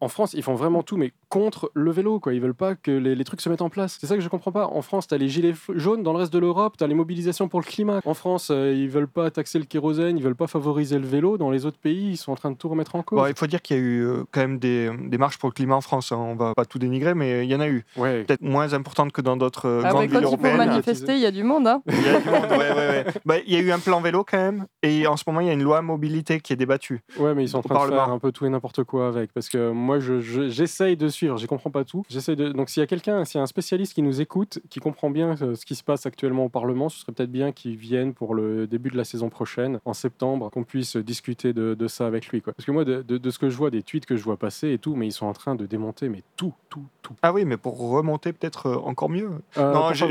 En 0.00 0.08
France, 0.08 0.34
ils 0.34 0.42
font 0.42 0.54
vraiment 0.54 0.82
tout, 0.82 0.96
mais 0.96 1.12
contre 1.28 1.70
le 1.76 1.90
vélo. 1.90 2.18
Quoi. 2.20 2.32
Ils 2.34 2.40
veulent 2.40 2.54
pas 2.54 2.74
que 2.74 2.90
les, 2.90 3.14
les 3.14 3.24
trucs 3.24 3.40
se 3.40 3.48
mettent 3.48 3.62
en 3.62 3.68
place. 3.70 3.98
C'est 4.00 4.06
ça 4.06 4.14
que 4.16 4.20
je 4.22 4.28
comprends 4.28 4.52
pas. 4.52 4.66
En 4.66 4.82
France, 4.82 5.06
t'as 5.06 5.18
les 5.18 5.28
gilets 5.28 5.54
jaunes. 5.74 6.02
Dans 6.02 6.12
le 6.12 6.18
reste 6.18 6.32
de 6.32 6.38
l'Europe, 6.38 6.74
t'as 6.78 6.86
les 6.86 6.94
mobilisations 6.94 7.48
pour 7.48 7.60
le 7.60 7.64
climat. 7.66 8.00
En 8.04 8.14
France, 8.14 8.48
euh, 8.50 8.72
ils 8.74 8.88
veulent 8.88 9.08
pas 9.08 9.30
taxer 9.30 9.58
le 9.58 9.64
kérosène. 9.66 10.16
Ils 10.16 10.22
veulent 10.24 10.34
pas 10.34 10.46
favoriser 10.46 10.98
le 10.98 11.06
vélo. 11.06 11.36
Dans 11.38 11.50
les 11.50 11.66
autres 11.66 11.78
pays, 11.78 12.10
ils 12.12 12.16
sont 12.16 12.32
en 12.32 12.36
train 12.36 12.50
de 12.50 12.56
tout 12.56 12.68
remettre 12.68 12.96
en 12.96 13.02
cause. 13.02 13.18
Bon, 13.18 13.26
il 13.26 13.34
faut 13.36 13.46
dire 13.46 13.60
qu'il 13.62 13.76
y 13.76 13.80
a 13.80 13.82
eu 13.82 14.04
euh, 14.06 14.24
quand 14.32 14.40
même 14.40 14.58
des, 14.58 14.90
des 15.08 15.18
marches 15.18 15.38
pour 15.38 15.48
le 15.50 15.54
climat 15.54 15.76
en 15.76 15.80
France. 15.80 16.12
hein. 16.12 16.16
On 16.18 16.34
va 16.34 16.54
pas 16.54 16.64
tout 16.64 16.78
dénigrer, 16.78 17.14
mais 17.14 17.44
il 17.44 17.50
y 17.50 17.54
en 17.54 17.60
a 17.60 17.68
eu. 17.68 17.84
Ouais. 17.96 18.24
Peut-être 18.24 18.42
moins 18.42 18.72
importantes 18.72 19.12
que 19.12 19.20
dans 19.20 19.36
d'autres 19.36 19.66
euh, 19.68 19.82
Ah 19.84 19.90
grandes 19.90 20.00
ouais, 20.00 20.06
villes 20.06 20.14
quand 20.14 20.20
il 20.20 20.22
faut 20.24 20.30
européennes. 20.46 20.56
manifester, 20.56 21.14
il 21.14 21.20
y 21.20 21.26
a 21.26 21.30
du 21.30 21.42
monde. 21.44 21.66
Hein. 21.66 21.82
Il 21.88 21.94
y 22.02 22.08
a 22.08 22.20
du 22.20 22.28
monde, 22.30 22.50
ouais, 22.50 22.56
ouais, 22.72 22.88
ouais. 22.88 23.04
Bah, 23.26 23.34
il 23.46 23.52
y 23.52 23.56
a 23.56 23.60
eu 23.60 23.70
un 23.72 23.78
plan 23.78 24.00
vélo 24.00 24.24
quand 24.28 24.38
même, 24.38 24.66
et 24.82 25.06
en 25.06 25.16
ce 25.16 25.24
moment 25.26 25.40
il 25.40 25.46
y 25.46 25.50
a 25.50 25.52
une 25.52 25.62
loi 25.62 25.82
mobilité 25.82 26.40
qui 26.40 26.52
est 26.52 26.56
débattue. 26.56 27.00
Ouais, 27.18 27.34
mais 27.34 27.44
ils 27.44 27.48
sont 27.48 27.58
en 27.58 27.62
train 27.62 27.86
de 27.86 27.90
faire 27.92 28.08
un 28.10 28.18
peu 28.18 28.32
tout 28.32 28.46
et 28.46 28.48
n'importe 28.48 28.84
quoi 28.84 29.08
avec. 29.08 29.32
Parce 29.32 29.48
que 29.48 29.70
moi, 29.70 29.98
je- 29.98 30.20
je- 30.20 30.48
j'essaye 30.48 30.96
de 30.96 31.08
suivre. 31.08 31.36
Je 31.36 31.46
comprends 31.66 31.80
pas 31.80 31.84
tout. 31.84 32.04
J'essaye 32.08 32.36
de. 32.36 32.48
Donc, 32.52 32.68
s'il 32.70 32.80
y 32.80 32.84
a 32.84 32.86
quelqu'un, 32.86 33.24
s'il 33.24 33.38
y 33.38 33.40
a 33.40 33.42
un 33.42 33.46
spécialiste 33.46 33.94
qui 33.94 34.02
nous 34.02 34.20
écoute, 34.20 34.58
qui 34.70 34.80
comprend 34.80 35.10
bien 35.10 35.34
euh, 35.42 35.54
ce 35.54 35.64
qui 35.66 35.74
se 35.74 35.82
passe 35.84 36.06
actuellement 36.06 36.44
au 36.44 36.48
Parlement, 36.48 36.88
ce 36.88 37.00
serait 37.00 37.12
peut-être 37.12 37.30
bien 37.32 37.52
qu'il 37.52 37.76
vienne 37.76 38.14
pour 38.14 38.34
le 38.34 38.66
début 38.66 38.90
de 38.90 38.96
la 38.96 39.04
saison 39.04 39.28
prochaine, 39.28 39.80
en 39.84 39.92
septembre, 39.94 40.50
qu'on 40.50 40.64
puisse 40.64 40.96
discuter 40.96 41.52
de, 41.52 41.74
de 41.74 41.88
ça 41.88 42.06
avec 42.06 42.28
lui. 42.28 42.40
Quoi. 42.42 42.52
Parce 42.52 42.64
que 42.66 42.72
moi, 42.72 42.84
de, 42.84 43.02
de- 43.02 43.18
de 43.18 43.30
ce 43.30 43.38
que 43.38 43.48
je 43.50 43.56
vois, 43.56 43.70
des 43.70 43.82
tweets 43.82 44.06
que 44.06 44.16
je 44.16 44.22
vois 44.24 44.36
passer 44.36 44.72
et 44.72 44.78
tout, 44.78 44.94
mais 44.96 45.06
ils 45.06 45.12
sont 45.12 45.26
en 45.26 45.32
train 45.32 45.54
de 45.54 45.66
démonter, 45.66 46.08
mais 46.08 46.22
tout, 46.36 46.52
tout, 46.68 46.84
tout. 47.02 47.14
Ah 47.22 47.32
oui, 47.32 47.44
mais 47.44 47.56
pour 47.56 47.78
remonter 47.90 48.32
peut-être 48.32 48.66
euh, 48.66 48.76
encore 48.76 49.08
mieux. 49.10 49.30
Euh, 49.58 49.72
non, 49.72 49.92
j'ai- 49.92 50.06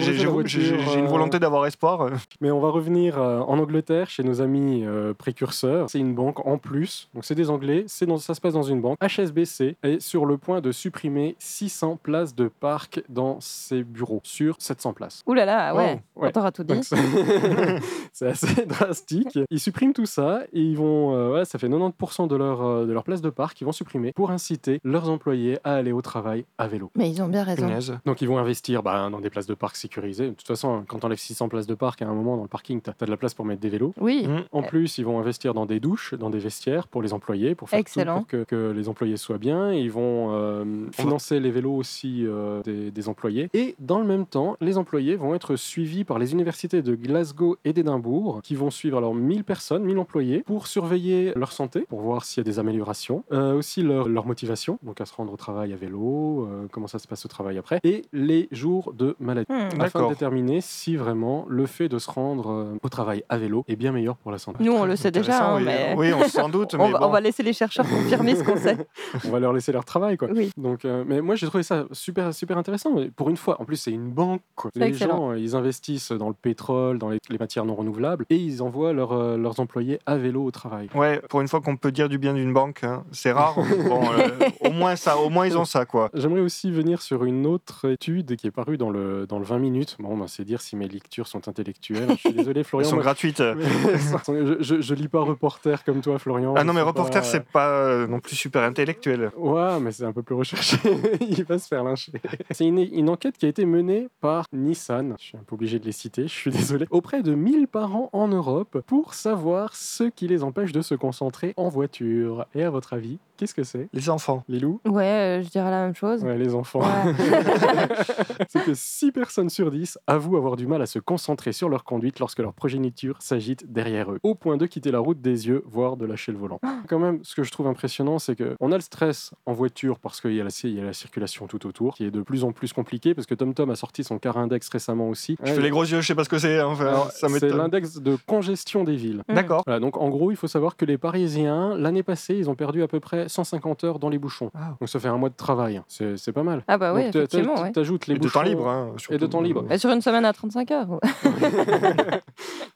une 0.99 1.07
volonté 1.07 1.39
d'avoir 1.39 1.65
espoir. 1.65 2.09
Mais 2.41 2.51
on 2.51 2.59
va 2.59 2.69
revenir 2.69 3.17
en 3.19 3.57
Angleterre 3.59 4.09
chez 4.09 4.23
nos 4.23 4.41
amis 4.41 4.83
euh, 4.85 5.13
précurseurs. 5.13 5.89
C'est 5.89 5.99
une 5.99 6.13
banque 6.15 6.45
en 6.45 6.57
plus. 6.57 7.09
Donc 7.13 7.25
c'est 7.25 7.35
des 7.35 7.49
Anglais. 7.49 7.83
C'est 7.87 8.05
dans, 8.05 8.17
ça 8.17 8.33
se 8.33 8.41
passe 8.41 8.53
dans 8.53 8.63
une 8.63 8.81
banque. 8.81 8.97
HSBC 9.01 9.75
est 9.83 9.99
sur 10.01 10.25
le 10.25 10.37
point 10.37 10.61
de 10.61 10.71
supprimer 10.71 11.35
600 11.45 11.99
places 12.01 12.35
de 12.35 12.47
parc 12.47 13.03
dans 13.07 13.39
ses 13.39 13.83
bureaux 13.83 14.19
sur 14.23 14.55
700 14.59 14.93
places. 14.93 15.23
Ouh 15.27 15.33
là 15.33 15.45
là, 15.45 15.75
ouais. 15.75 16.01
Oh, 16.15 16.21
ouais. 16.21 16.29
On 16.29 16.31
t'aura 16.31 16.51
tout 16.51 16.63
dit. 16.63 16.81
C'est 18.13 18.27
assez 18.27 18.65
drastique. 18.65 19.39
Ils 19.49 19.59
suppriment 19.59 19.93
tout 19.93 20.05
ça 20.05 20.41
et 20.53 20.61
ils 20.61 20.75
vont, 20.75 21.15
euh, 21.15 21.27
voilà, 21.29 21.45
ça 21.45 21.59
fait 21.59 21.69
90% 21.69 22.27
de 22.27 22.35
leur, 22.35 22.61
euh, 22.61 22.85
de 22.85 22.91
leur 22.91 23.03
place 23.03 23.21
de 23.21 23.29
parc 23.29 23.57
qu'ils 23.57 23.65
vont 23.65 23.71
supprimer 23.71 24.11
pour 24.13 24.31
inciter 24.31 24.79
leurs 24.83 25.09
employés 25.09 25.59
à 25.63 25.75
aller 25.75 25.91
au 25.91 26.01
travail 26.01 26.45
à 26.57 26.67
vélo. 26.67 26.91
Mais 26.95 27.09
ils 27.09 27.21
ont 27.21 27.27
bien 27.27 27.43
raison. 27.43 27.67
Punaise. 27.67 27.97
Donc 28.05 28.21
ils 28.21 28.27
vont 28.27 28.39
investir 28.39 28.81
bah, 28.81 29.09
dans 29.09 29.19
des 29.19 29.29
places 29.29 29.47
de 29.47 29.53
parc 29.53 29.75
sécurisées. 29.75 30.29
De 30.29 30.33
toute 30.33 30.47
façon, 30.47 30.83
quand 30.87 31.03
on 31.03 31.07
enlève 31.07 31.19
600 31.19 31.47
places 31.49 31.67
de 31.67 31.75
parc, 31.75 32.01
à 32.01 32.07
un 32.07 32.13
moment 32.13 32.37
dans 32.37 32.43
le 32.43 32.49
parking, 32.49 32.81
tu 32.81 32.89
as, 32.89 33.05
de 33.05 33.11
la 33.11 33.17
place 33.17 33.33
pour 33.33 33.45
mettre 33.45 33.61
des 33.61 33.69
vélos. 33.69 33.93
Oui. 33.99 34.27
Mm. 34.27 34.45
En 34.51 34.63
plus, 34.63 34.97
ils 34.97 35.05
vont 35.05 35.19
investir 35.19 35.53
dans 35.53 35.65
des 35.65 35.79
douches, 35.79 36.15
dans 36.15 36.29
des 36.29 36.39
vestiaires 36.39 36.87
pour 36.87 37.01
les 37.01 37.13
employés, 37.13 37.55
pour 37.55 37.69
faire 37.69 37.79
Excellent. 37.79 38.21
tout 38.21 38.25
pour 38.25 38.27
que, 38.27 38.43
que 38.43 38.71
les 38.71 38.89
employés 38.89 39.17
soient 39.17 39.37
bien. 39.37 39.71
Ils 39.71 39.91
vont 39.91 40.29
euh, 40.31 40.65
financer 40.91 41.24
les 41.31 41.51
vélos 41.51 41.75
aussi 41.75 42.25
euh, 42.25 42.61
des, 42.63 42.91
des 42.91 43.09
employés. 43.09 43.49
Et 43.53 43.75
dans 43.79 43.99
le 43.99 44.05
même 44.05 44.25
temps, 44.25 44.55
les 44.61 44.77
employés 44.77 45.15
vont 45.15 45.35
être 45.35 45.55
suivis 45.55 46.03
par 46.03 46.19
les 46.19 46.33
universités 46.33 46.81
de 46.81 46.95
Glasgow 46.95 47.57
et 47.65 47.73
d'Édimbourg, 47.73 48.39
qui 48.43 48.55
vont 48.55 48.69
suivre 48.71 48.97
alors 48.97 49.15
1000 49.15 49.43
personnes, 49.43 49.83
1000 49.83 49.97
employés, 49.99 50.43
pour 50.45 50.67
surveiller 50.67 51.33
leur 51.35 51.51
santé, 51.51 51.81
pour 51.89 52.01
voir 52.01 52.25
s'il 52.25 52.41
y 52.43 52.47
a 52.47 52.49
des 52.51 52.59
améliorations, 52.59 53.23
Euh, 53.31 53.53
aussi 53.55 53.81
leur, 53.81 54.07
leur 54.07 54.25
motivation, 54.25 54.77
donc 54.83 55.01
à 55.01 55.05
se 55.05 55.13
rendre 55.13 55.33
au 55.33 55.37
travail 55.37 55.73
à 55.73 55.75
vélo, 55.75 56.47
euh, 56.49 56.67
comment 56.71 56.87
ça 56.87 56.99
se 56.99 57.07
passe 57.07 57.25
au 57.25 57.27
travail 57.29 57.57
après, 57.57 57.79
et 57.83 58.03
les 58.13 58.47
jours 58.51 58.93
de 58.93 59.15
maladie 59.19 59.45
Hmm. 59.49 59.79
afin 59.81 60.03
de 60.03 60.09
déterminer 60.09 60.59
si 60.61 60.95
vraiment 60.95 61.45
le 61.49 61.65
fait 61.65 61.87
de 61.89 61.99
se 61.99 62.09
rendre 62.09 62.73
au 62.81 62.89
travail 62.89 63.23
à 63.29 63.37
vélo 63.37 63.63
est 63.67 63.75
bien 63.75 63.91
meilleur 63.91 64.15
pour 64.17 64.31
la 64.31 64.37
santé. 64.37 64.63
Nous, 64.63 64.71
on 64.71 64.85
le 64.85 64.95
sait 64.95 65.11
déjà, 65.11 65.49
hein, 65.53 65.57
oui. 65.57 65.63
mais 65.65 65.93
Oui, 65.97 66.07
on 66.13 66.27
s'en 66.27 66.49
doute, 66.49 66.73
on, 66.79 66.85
mais 66.85 66.91
va, 66.91 66.99
bon. 66.99 67.05
on 67.05 67.09
va 67.09 67.21
laisser 67.21 67.43
les 67.43 67.53
chercheurs 67.53 67.87
confirmer 67.87 68.35
ce 68.35 68.43
qu'on 68.43 68.57
sait. 68.57 68.77
on 69.25 69.29
va 69.29 69.39
leur 69.39 69.53
laisser 69.53 69.71
leur 69.71 69.85
travail, 69.85 70.17
quoi. 70.17 70.27
Oui. 70.33 70.49
Donc, 70.57 70.83
euh, 70.85 71.03
mais 71.15 71.21
moi, 71.21 71.35
j'ai 71.35 71.47
trouvé 71.47 71.63
ça 71.63 71.85
super, 71.91 72.33
super 72.33 72.57
intéressant. 72.57 72.93
Pour 73.15 73.29
une 73.29 73.37
fois, 73.37 73.61
en 73.61 73.65
plus, 73.65 73.77
c'est 73.77 73.91
une 73.91 74.11
banque. 74.11 74.41
quoi. 74.55 74.71
Les 74.75 74.87
excellent. 74.87 75.17
gens, 75.17 75.31
euh, 75.31 75.39
ils 75.39 75.55
investissent 75.55 76.11
dans 76.11 76.27
le 76.27 76.33
pétrole, 76.35 76.97
dans 76.99 77.09
les, 77.09 77.19
les 77.29 77.37
matières 77.37 77.65
non 77.65 77.75
renouvelables, 77.75 78.25
et 78.29 78.35
ils 78.35 78.61
envoient 78.61 78.93
leurs, 78.93 79.13
euh, 79.13 79.37
leurs 79.37 79.59
employés 79.59 79.99
à 80.05 80.17
vélo 80.17 80.43
au 80.43 80.51
travail. 80.51 80.89
Ouais, 80.95 81.21
pour 81.29 81.41
une 81.41 81.47
fois 81.47 81.61
qu'on 81.61 81.77
peut 81.77 81.91
dire 81.91 82.09
du 82.09 82.17
bien 82.17 82.33
d'une 82.33 82.53
banque, 82.53 82.83
hein, 82.83 83.03
c'est 83.11 83.31
rare. 83.31 83.55
bon, 83.55 84.01
euh, 84.19 84.29
au 84.61 84.71
moins 84.71 84.95
ça, 84.95 85.17
au 85.17 85.29
moins 85.29 85.47
ils 85.47 85.57
ont 85.57 85.65
ça, 85.65 85.85
quoi. 85.85 86.09
J'aimerais 86.13 86.41
aussi 86.41 86.71
venir 86.71 87.01
sur 87.01 87.23
une 87.23 87.45
autre 87.45 87.89
étude 87.89 88.35
qui 88.35 88.47
est 88.47 88.51
parue 88.51 88.77
dans 88.77 88.89
le, 88.89 89.25
dans 89.27 89.39
le 89.39 89.45
20 89.45 89.59
minutes. 89.59 89.95
Bon, 89.99 90.17
bah, 90.17 90.25
c'est 90.27 90.43
dire 90.43 90.61
si 90.61 90.75
mes 90.75 90.87
lectures 90.87 91.27
sont 91.27 91.47
intellectuelles. 91.47 92.09
Je 92.11 92.15
suis 92.15 92.33
désolé, 92.33 92.59
Elles 92.59 92.65
Florian. 92.65 92.89
sont 92.89 92.95
moi- 92.95 93.03
gratuites. 93.03 93.41
je, 94.27 94.55
je, 94.59 94.81
je 94.81 94.93
lis 94.93 95.07
pas 95.07 95.21
reporter 95.21 95.83
comme 95.83 96.01
toi, 96.01 96.19
Florian. 96.19 96.53
Ah 96.57 96.63
non, 96.63 96.73
mais 96.73 96.81
reporter, 96.81 97.21
pas- 97.21 97.27
c'est 97.27 97.45
pas 97.45 98.05
non 98.07 98.19
plus 98.19 98.35
super 98.35 98.63
intellectuel. 98.63 99.31
Ouais, 99.37 99.79
mais 99.79 99.91
c'est 99.91 100.03
un 100.05 100.11
peu 100.13 100.23
plus 100.23 100.35
recherché. 100.35 100.77
Il 101.21 101.43
va 101.43 101.59
se 101.59 101.67
faire 101.67 101.83
lyncher. 101.83 102.13
C'est 102.51 102.65
une, 102.65 103.09
enquête 103.09 103.37
qui 103.37 103.45
a 103.45 103.49
été 103.49 103.65
menée 103.65 104.07
par 104.21 104.45
Nissan, 104.53 105.15
je 105.19 105.23
suis 105.23 105.37
un 105.37 105.43
peu 105.45 105.55
obligé 105.55 105.79
de 105.79 105.85
les 105.85 105.91
citer, 105.91 106.23
je 106.23 106.33
suis 106.33 106.51
désolé, 106.51 106.85
auprès 106.89 107.21
de 107.21 107.35
1000 107.35 107.67
parents 107.67 108.09
en 108.13 108.27
Europe 108.27 108.81
pour 108.87 109.13
savoir 109.13 109.75
ce 109.75 110.03
qui 110.03 110.27
les 110.27 110.43
empêche 110.43 110.71
de 110.71 110.81
se 110.81 110.95
concentrer 110.95 111.53
en 111.57 111.69
voiture. 111.69 112.45
Et 112.55 112.63
à 112.63 112.69
votre 112.69 112.93
avis, 112.93 113.19
qu'est-ce 113.37 113.53
que 113.53 113.63
c'est? 113.63 113.89
Les 113.93 114.09
enfants. 114.09 114.43
Lilou 114.47 114.79
Ouais, 114.85 115.39
euh, 115.39 115.43
je 115.43 115.49
dirais 115.49 115.71
la 115.71 115.85
même 115.85 115.95
chose. 115.95 116.23
Ouais, 116.23 116.37
les 116.37 116.53
enfants. 116.55 116.81
Ouais. 116.81 117.13
c'est 118.49 118.63
que 118.63 118.73
6 118.73 119.11
personnes 119.11 119.49
sur 119.49 119.71
10 119.71 119.97
avouent 120.07 120.37
avoir 120.37 120.55
du 120.55 120.67
mal 120.67 120.81
à 120.81 120.85
se 120.85 120.99
concentrer 120.99 121.51
sur 121.53 121.69
leur 121.69 121.83
conduite 121.83 122.19
lorsque 122.19 122.39
leur 122.39 122.53
progéniture 122.53 123.17
s'agite 123.21 123.71
derrière 123.71 124.11
eux, 124.11 124.19
au 124.23 124.35
point 124.35 124.57
de 124.57 124.65
quitter 124.65 124.91
la 124.91 124.99
route 124.99 125.21
des 125.21 125.47
yeux, 125.47 125.63
voire 125.65 125.97
de 125.97 126.05
lâcher 126.05 126.31
le 126.31 126.37
volant. 126.37 126.59
Quand 126.87 126.99
même, 126.99 127.19
ce 127.23 127.35
que 127.35 127.43
je 127.43 127.51
trouve 127.51 127.67
impressionnant, 127.67 128.19
c'est 128.19 128.35
que 128.35 128.55
on 128.59 128.71
a 128.71 128.75
le 128.75 128.81
stress 128.81 129.31
en 129.45 129.53
voiture 129.53 129.99
parce 129.99 130.21
qu'il 130.21 130.33
y, 130.33 130.41
a 130.41 130.43
la- 130.43 130.49
il 130.63 130.73
y 130.75 130.79
a 130.79 130.83
la 130.83 130.93
circulation 130.93 131.47
tout 131.47 131.65
autour, 131.67 131.95
qui 131.95 132.05
est 132.05 132.11
de 132.11 132.21
plus 132.21 132.43
en 132.43 132.51
plus 132.51 132.73
compliquée, 132.73 133.13
parce 133.13 133.27
que 133.27 133.35
TomTom 133.35 133.69
a 133.69 133.75
sorti 133.75 134.03
son 134.03 134.19
car 134.19 134.37
index 134.37 134.69
récemment 134.69 135.09
aussi. 135.09 135.37
Je 135.43 135.49
Ouais, 135.49 135.55
fais 135.55 135.61
les 135.61 135.69
gros 135.69 135.83
yeux, 135.83 136.01
je 136.01 136.07
sais 136.07 136.15
pas 136.15 136.23
ce 136.23 136.29
que 136.29 136.37
c'est. 136.39 136.59
hein, 136.59 136.67
Enfin, 136.67 137.07
c'est 137.11 137.49
l'index 137.49 137.97
de 137.97 138.17
congestion 138.25 138.83
des 138.83 138.95
villes. 138.95 139.23
Mm. 139.29 139.33
D'accord. 139.35 139.63
Voilà, 139.65 139.79
donc 139.79 139.97
en 139.97 140.09
gros, 140.09 140.31
il 140.31 140.37
faut 140.37 140.47
savoir 140.47 140.75
que 140.75 140.85
les 140.85 140.97
Parisiens, 140.97 141.75
l'année 141.77 142.03
passée, 142.03 142.35
ils 142.35 142.49
ont 142.49 142.55
perdu 142.55 142.83
à 142.83 142.87
peu 142.87 142.99
près 142.99 143.24
150 143.27 143.83
heures 143.83 143.99
dans 143.99 144.09
les 144.09 144.17
bouchons. 144.17 144.51
Ah. 144.55 144.75
Donc 144.79 144.89
ça 144.89 144.99
fait 144.99 145.07
un 145.07 145.17
mois 145.17 145.29
de 145.29 145.35
travail. 145.35 145.81
C'est 145.87 146.31
pas 146.33 146.43
mal. 146.43 146.63
Ah 146.67 146.77
bah 146.77 146.93
oui, 146.93 147.01
effectivement. 147.03 147.61
ouais. 147.61 147.71
T'ajoutes 147.71 148.07
les 148.07 148.15
Et 148.15 148.19
de 148.19 148.27
temps 148.29 148.39
bouchons- 148.41 148.49
libre. 148.49 148.67
Hein, 148.67 148.91
Et 149.09 149.17
de 149.17 149.25
temps 149.25 149.41
libre. 149.41 149.63
Bah, 149.63 149.77
sur 149.77 149.89
une 149.91 150.01
semaine 150.01 150.25
à 150.25 150.33
35 150.33 150.71
heures. 150.71 150.89
ouais. 150.91 150.99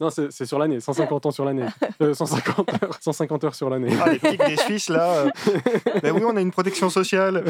Non, 0.01 0.09
c'est 0.09 0.45
sur 0.45 0.59
l'année, 0.59 0.79
150 0.79 1.25
ans 1.25 1.31
sur 1.31 1.45
l'année. 1.45 1.65
Euh, 2.01 2.13
150 2.13 2.69
heures, 2.81 2.97
150 3.01 3.43
heures 3.43 3.55
sur 3.55 3.69
l'année. 3.69 3.89
Ah, 4.01 4.09
les 4.09 4.19
pics 4.19 4.39
des 4.45 4.55
Suisses, 4.55 4.87
là. 4.89 5.25
ben 6.01 6.13
oui, 6.15 6.21
on 6.25 6.37
a 6.37 6.39
une 6.41 6.51
protection 6.51 6.89
sociale. 6.89 7.43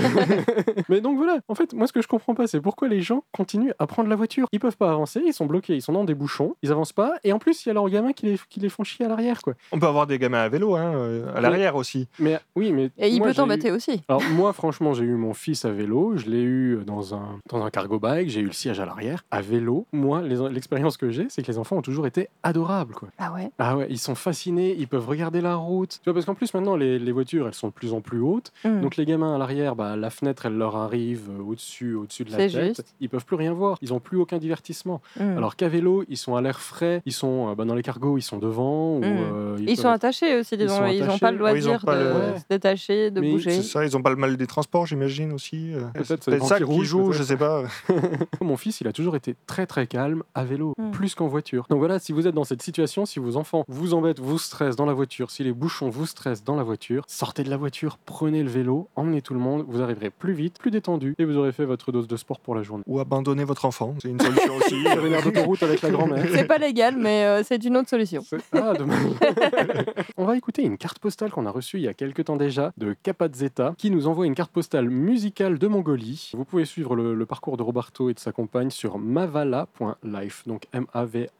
Mais 0.89 1.01
donc 1.01 1.17
voilà, 1.17 1.37
en 1.47 1.53
fait, 1.53 1.71
moi 1.73 1.85
ce 1.85 1.93
que 1.93 2.01
je 2.01 2.07
comprends 2.07 2.33
pas, 2.33 2.47
c'est 2.47 2.59
pourquoi 2.59 2.87
les 2.87 3.01
gens 3.01 3.23
continuent 3.31 3.73
à 3.77 3.85
prendre 3.85 4.09
la 4.09 4.15
voiture. 4.15 4.47
Ils 4.51 4.59
peuvent 4.59 4.75
pas 4.77 4.89
avancer, 4.89 5.21
ils 5.23 5.33
sont 5.33 5.45
bloqués, 5.45 5.75
ils 5.75 5.83
sont 5.83 5.93
dans 5.93 6.03
des 6.03 6.15
bouchons, 6.15 6.55
ils 6.63 6.71
avancent 6.71 6.93
pas, 6.93 7.13
et 7.23 7.31
en 7.31 7.37
plus 7.37 7.63
il 7.63 7.69
y 7.69 7.71
a 7.71 7.73
leurs 7.75 7.87
gamins 7.89 8.11
qui 8.13 8.25
les, 8.25 8.39
qui 8.49 8.59
les 8.59 8.69
font 8.69 8.83
chier 8.83 9.05
à 9.05 9.09
l'arrière, 9.09 9.39
quoi. 9.43 9.53
On 9.71 9.77
peut 9.77 9.85
avoir 9.85 10.07
des 10.07 10.17
gamins 10.17 10.41
à 10.41 10.49
vélo, 10.49 10.75
hein, 10.75 10.93
euh, 10.95 11.35
à 11.35 11.41
l'arrière 11.41 11.75
aussi. 11.75 12.07
Mais 12.17 12.39
oui, 12.55 12.71
mais 12.71 12.88
Et 12.97 13.09
il 13.09 13.17
moi, 13.19 13.27
peut 13.27 13.33
eu- 13.33 13.35
t'embêter 13.35 13.71
aussi. 13.71 14.01
Alors 14.07 14.23
moi 14.35 14.53
franchement 14.53 14.93
j'ai 14.93 15.03
eu 15.05 15.15
mon 15.15 15.33
fils 15.33 15.65
à 15.65 15.71
vélo, 15.71 16.13
je 16.17 16.25
l'ai 16.29 16.41
eu 16.41 16.79
dans 16.85 17.13
un, 17.15 17.39
dans 17.49 17.63
un 17.63 17.69
cargo 17.69 17.99
bike, 17.99 18.29
j'ai 18.29 18.41
eu 18.41 18.45
le 18.45 18.51
siège 18.51 18.79
à 18.79 18.85
l'arrière, 18.85 19.23
à 19.31 19.41
vélo. 19.41 19.85
Moi 19.93 20.21
l'expérience 20.21 20.97
que 20.97 21.09
j'ai 21.11 21.27
c'est 21.29 21.41
que 21.41 21.47
les 21.51 21.57
enfants 21.57 21.77
ont 21.77 21.81
toujours 21.81 22.07
été 22.07 22.29
adorables 22.43 22.93
quoi. 22.93 23.09
Ah 23.17 23.33
ouais? 23.33 23.51
Ah 23.59 23.77
ouais, 23.77 23.87
ils 23.89 23.99
sont 23.99 24.15
fascinés, 24.15 24.75
ils 24.77 24.87
peuvent 24.87 25.07
regarder 25.07 25.41
la 25.41 25.55
route. 25.55 25.99
Tu 26.01 26.05
vois 26.05 26.13
parce 26.13 26.25
qu'en 26.25 26.35
plus 26.35 26.53
maintenant 26.53 26.75
les, 26.75 26.99
les 26.99 27.11
voitures 27.11 27.47
elles 27.47 27.53
sont 27.53 27.67
de 27.67 27.73
plus 27.73 27.93
en 27.93 28.01
plus 28.01 28.19
hautes, 28.21 28.51
Mm. 28.63 28.81
donc 28.81 28.95
les 28.97 29.05
gamins 29.05 29.35
à 29.35 29.37
l'arrière, 29.37 29.75
bah, 29.75 29.95
la 29.95 30.09
fenêtre 30.09 30.45
elle 30.45 30.57
leur 30.57 30.75
arrive 30.75 31.29
euh, 31.29 31.41
au-dessus, 31.43 31.93
au-dessus 31.95 32.23
de 32.25 32.31
la 32.31 32.37
C'est 32.37 32.49
tête. 32.49 32.67
juste. 32.77 32.95
Ils 32.99 33.09
peuvent 33.09 33.25
plus 33.25 33.35
rien 33.35 33.53
voir, 33.53 33.77
ils 33.81 33.93
ont 33.93 33.99
plus 33.99 34.17
aucun 34.17 34.37
divertissement. 34.37 35.01
Mm. 35.19 35.37
Alors 35.37 35.55
qu'à 35.55 35.69
vélo 35.69 36.03
ils 36.09 36.17
sont 36.17 36.35
à 36.35 36.41
l'air 36.41 36.59
frais, 36.59 37.01
ils 37.05 37.13
sont 37.13 37.49
euh, 37.49 37.55
bah, 37.55 37.65
dans 37.65 37.75
les 37.75 37.83
cargos 37.83 38.17
ils 38.17 38.21
sont 38.21 38.37
devant. 38.37 38.97
Ou, 38.97 38.99
Mm. 38.99 39.03
euh, 39.05 39.55
Ils 39.59 39.65
peuvent 39.67 39.75
sont 39.75 39.89
attachés 39.89 40.37
aussi, 40.39 40.55
Ils 40.55 40.59
disons. 40.59 40.85
Ils 40.87 41.03
n'ont 41.05 41.17
pas 41.17 41.31
le 41.31 41.37
loisir 41.37 41.81
pas 41.85 41.95
de 41.97 42.03
le- 42.03 42.37
se 42.37 42.43
détacher, 42.49 42.78
de 42.87 43.19
Mais 43.19 43.31
bouger. 43.31 43.51
C'est 43.51 43.63
ça, 43.63 43.85
ils 43.85 43.95
ont 43.97 44.01
pas 44.01 44.09
le 44.09 44.15
mal 44.15 44.37
des 44.37 44.47
transports, 44.47 44.85
j'imagine 44.85 45.33
aussi. 45.33 45.73
euh. 45.73 45.81
Peut-être, 45.93 46.23
C'est 46.23 46.39
ça 46.43 46.59
qui 46.59 46.83
joue, 46.85 47.11
je 47.11 47.23
sais 47.23 47.37
pas. 47.37 47.63
Mon 48.41 48.57
fils, 48.57 48.81
il 48.81 48.87
a 48.87 48.93
toujours 48.93 49.15
été 49.15 49.35
très 49.47 49.65
très 49.65 49.87
calme 49.87 50.23
à 50.35 50.43
vélo, 50.43 50.73
Mm. 50.77 50.91
plus 50.91 51.15
qu'en 51.15 51.27
voiture. 51.27 51.65
Donc 51.69 51.79
voilà, 51.79 51.99
si 51.99 52.11
vous 52.13 52.27
êtes 52.27 52.35
dans 52.35 52.43
cette 52.43 52.61
situation, 52.61 53.05
si 53.05 53.19
vos 53.19 53.37
enfants 53.37 53.63
vous 53.67 53.93
embêtent, 53.93 54.19
vous 54.19 54.37
stressent 54.39 54.75
dans 54.75 54.85
la 54.85 54.93
voiture, 54.93 55.31
si 55.31 55.43
les 55.43 55.51
bouchons 55.53 55.89
vous 55.89 56.05
stressent 56.05 56.43
dans 56.43 56.55
la 56.55 56.63
voiture, 56.63 57.03
sortez 57.07 57.43
de 57.43 57.49
la 57.49 57.57
voiture, 57.57 57.97
prenez 58.05 58.43
le 58.43 58.49
vélo, 58.49 58.87
emmenez 58.95 59.21
tout 59.21 59.33
le 59.33 59.39
monde, 59.39 59.65
vous 59.67 59.81
arriverez 59.81 60.09
plus 60.09 60.33
vite, 60.33 60.57
plus 60.59 60.71
détendu, 60.71 61.15
et 61.17 61.25
vous 61.25 61.37
aurez 61.37 61.51
fait 61.51 61.65
votre 61.65 61.91
dose 61.91 62.07
de 62.07 62.15
sport 62.17 62.39
pour 62.39 62.55
la 62.55 62.63
journée. 62.63 62.83
Ou 62.87 62.99
abandonner 62.99 63.43
votre 63.43 63.65
enfant, 63.65 63.95
c'est 64.01 64.09
une 64.09 64.19
solution 64.21 64.55
aussi. 64.57 64.75
Aire 64.85 65.23
d'autoroute 65.23 65.63
avec 65.63 65.81
la 65.81 65.89
grand-mère. 65.89 66.25
C'est 66.33 66.45
pas 66.45 66.57
légal, 66.57 66.95
mais 66.97 67.25
euh, 67.25 67.43
c'est 67.43 67.63
une 67.65 67.75
autre 67.77 67.89
solution. 67.89 68.21
C'est- 68.27 68.37
Ah, 68.53 68.73
dommage. 68.73 68.99
On 70.17 70.25
va 70.25 70.37
écouter 70.37 70.63
une 70.63 70.77
carte 70.77 70.99
postale 70.99 71.31
qu'on 71.31 71.45
a 71.45 71.51
reçue 71.51 71.77
il 71.77 71.83
y 71.83 71.87
a 71.87 71.93
quelques 71.93 72.25
temps 72.25 72.35
déjà 72.35 72.68
de 72.77 72.95
Kapadzeta 73.03 73.73
qui 73.77 73.91
nous 73.91 74.07
envoie 74.07 74.25
une 74.25 74.35
carte 74.35 74.51
postale 74.51 74.89
musicale 74.89 75.59
de 75.59 75.67
Mongolie. 75.67 76.31
Vous 76.33 76.45
pouvez 76.45 76.65
suivre 76.65 76.95
le, 76.95 77.15
le 77.15 77.25
parcours 77.25 77.57
de 77.57 77.63
Roberto 77.63 78.09
et 78.09 78.13
de 78.13 78.19
sa 78.19 78.31
compagne 78.31 78.69
sur 78.69 78.97
mavala.life, 78.97 80.43
donc 80.47 80.63
M-A-V-A-L-A.life. 80.73 81.31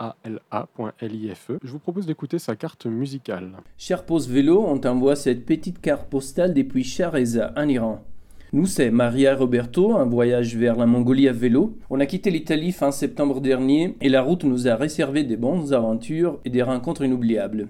Je 1.63 1.71
vous 1.71 1.79
propose 1.79 2.05
d'écouter 2.05 2.39
sa 2.39 2.55
carte 2.55 2.85
musicale. 2.85 3.51
Cher 3.77 4.05
Pause 4.05 4.29
Vélo, 4.29 4.63
on 4.65 4.77
t'envoie 4.77 5.15
cette 5.15 5.45
petite 5.45 5.81
carte 5.81 6.09
postale 6.09 6.53
depuis 6.53 6.83
Shareza, 6.83 7.53
en 7.55 7.67
Iran. 7.67 8.03
Nous, 8.51 8.65
c'est 8.65 8.89
Maria 8.89 9.33
et 9.33 9.35
Roberto, 9.35 9.95
un 9.95 10.05
voyage 10.05 10.55
vers 10.55 10.75
la 10.75 10.87
Mongolie 10.87 11.27
à 11.27 11.33
vélo. 11.33 11.77
On 11.91 11.99
a 11.99 12.07
quitté 12.07 12.31
l'Italie 12.31 12.71
fin 12.71 12.91
septembre 12.91 13.41
dernier 13.41 13.95
et 14.01 14.09
la 14.09 14.23
route 14.23 14.43
nous 14.43 14.67
a 14.67 14.75
réservé 14.75 15.23
des 15.23 15.37
bonnes 15.37 15.71
aventures 15.71 16.39
et 16.45 16.49
des 16.49 16.63
rencontres 16.63 17.03
inoubliables. 17.03 17.67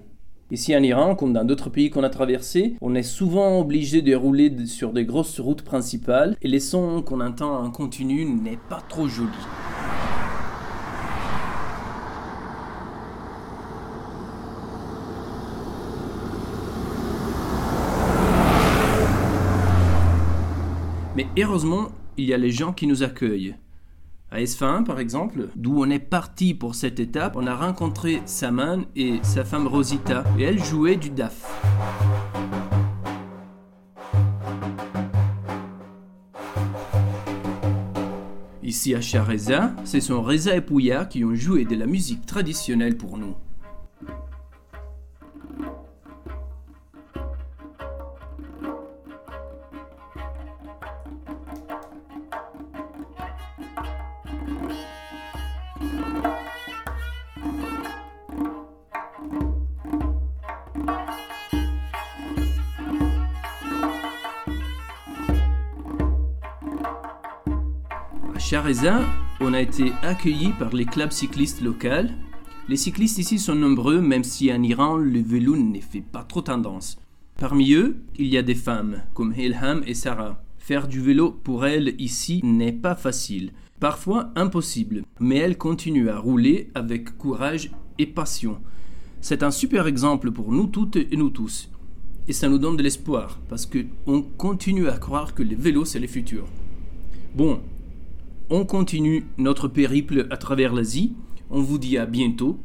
Ici 0.52 0.74
en 0.76 0.82
Iran, 0.82 1.14
comme 1.14 1.32
dans 1.32 1.44
d'autres 1.44 1.70
pays 1.70 1.90
qu'on 1.90 2.02
a 2.02 2.10
traversés, 2.10 2.74
on 2.80 2.96
est 2.96 3.04
souvent 3.04 3.60
obligé 3.60 4.02
de 4.02 4.16
rouler 4.16 4.66
sur 4.66 4.92
des 4.92 5.04
grosses 5.04 5.38
routes 5.38 5.62
principales 5.62 6.36
et 6.42 6.48
les 6.48 6.58
sons 6.58 7.02
qu'on 7.02 7.20
entend 7.20 7.62
en 7.62 7.70
continu 7.70 8.24
n'est 8.24 8.58
pas 8.68 8.80
trop 8.88 9.06
jolis. 9.06 9.30
Mais 21.14 21.26
heureusement, 21.38 21.90
il 22.16 22.24
y 22.24 22.34
a 22.34 22.38
les 22.38 22.50
gens 22.50 22.72
qui 22.72 22.88
nous 22.88 23.04
accueillent. 23.04 23.54
À 24.32 24.40
Esfahan, 24.40 24.84
par 24.84 25.00
exemple, 25.00 25.48
d'où 25.56 25.82
on 25.82 25.90
est 25.90 25.98
parti 25.98 26.54
pour 26.54 26.76
cette 26.76 27.00
étape, 27.00 27.34
on 27.34 27.48
a 27.48 27.56
rencontré 27.56 28.22
Saman 28.26 28.84
et 28.94 29.18
sa 29.22 29.44
femme 29.44 29.66
Rosita, 29.66 30.22
et 30.38 30.44
elles 30.44 30.62
jouaient 30.62 30.94
du 30.94 31.10
DAF. 31.10 31.52
Ici 38.62 38.94
à 38.94 39.00
Chareza, 39.00 39.72
ce 39.84 39.98
sont 39.98 40.22
Reza 40.22 40.54
et 40.54 40.60
Pouya 40.60 41.06
qui 41.06 41.24
ont 41.24 41.34
joué 41.34 41.64
de 41.64 41.74
la 41.74 41.86
musique 41.86 42.24
traditionnelle 42.24 42.96
pour 42.96 43.18
nous. 43.18 43.34
On 69.40 69.52
a 69.52 69.60
été 69.60 69.90
accueillis 70.02 70.52
par 70.56 70.72
les 70.72 70.84
clubs 70.84 71.10
cyclistes 71.10 71.60
locaux. 71.60 72.08
Les 72.68 72.76
cyclistes 72.76 73.18
ici 73.18 73.40
sont 73.40 73.56
nombreux, 73.56 74.00
même 74.00 74.22
si 74.22 74.52
en 74.52 74.62
Iran, 74.62 74.96
le 74.96 75.20
vélo 75.20 75.56
ne 75.56 75.80
fait 75.80 76.02
pas 76.02 76.22
trop 76.22 76.40
tendance. 76.40 76.96
Parmi 77.36 77.72
eux, 77.72 77.96
il 78.16 78.26
y 78.26 78.38
a 78.38 78.42
des 78.42 78.54
femmes, 78.54 79.02
comme 79.12 79.34
Ilham 79.36 79.82
et 79.86 79.94
Sarah. 79.94 80.44
Faire 80.58 80.86
du 80.86 81.00
vélo 81.00 81.32
pour 81.32 81.66
elles 81.66 81.96
ici 81.98 82.42
n'est 82.44 82.70
pas 82.70 82.94
facile, 82.94 83.50
parfois 83.80 84.30
impossible, 84.36 85.02
mais 85.18 85.38
elles 85.38 85.58
continuent 85.58 86.10
à 86.10 86.18
rouler 86.18 86.70
avec 86.76 87.18
courage 87.18 87.72
et 87.98 88.06
passion. 88.06 88.58
C'est 89.20 89.42
un 89.42 89.50
super 89.50 89.88
exemple 89.88 90.30
pour 90.30 90.52
nous 90.52 90.68
toutes 90.68 90.94
et 90.94 91.16
nous 91.16 91.30
tous. 91.30 91.70
Et 92.28 92.32
ça 92.32 92.48
nous 92.48 92.58
donne 92.58 92.76
de 92.76 92.84
l'espoir, 92.84 93.40
parce 93.48 93.66
qu'on 93.66 94.22
continue 94.22 94.86
à 94.86 94.96
croire 94.98 95.34
que 95.34 95.42
le 95.42 95.56
vélo, 95.56 95.84
c'est 95.84 95.98
le 95.98 96.06
futur. 96.06 96.44
Bon, 97.34 97.60
on 98.50 98.64
continue 98.64 99.24
notre 99.38 99.68
périple 99.68 100.26
à 100.30 100.36
travers 100.36 100.74
l'Asie. 100.74 101.14
On 101.50 101.62
vous 101.62 101.78
dit 101.78 101.96
à 101.96 102.06
bientôt 102.06 102.58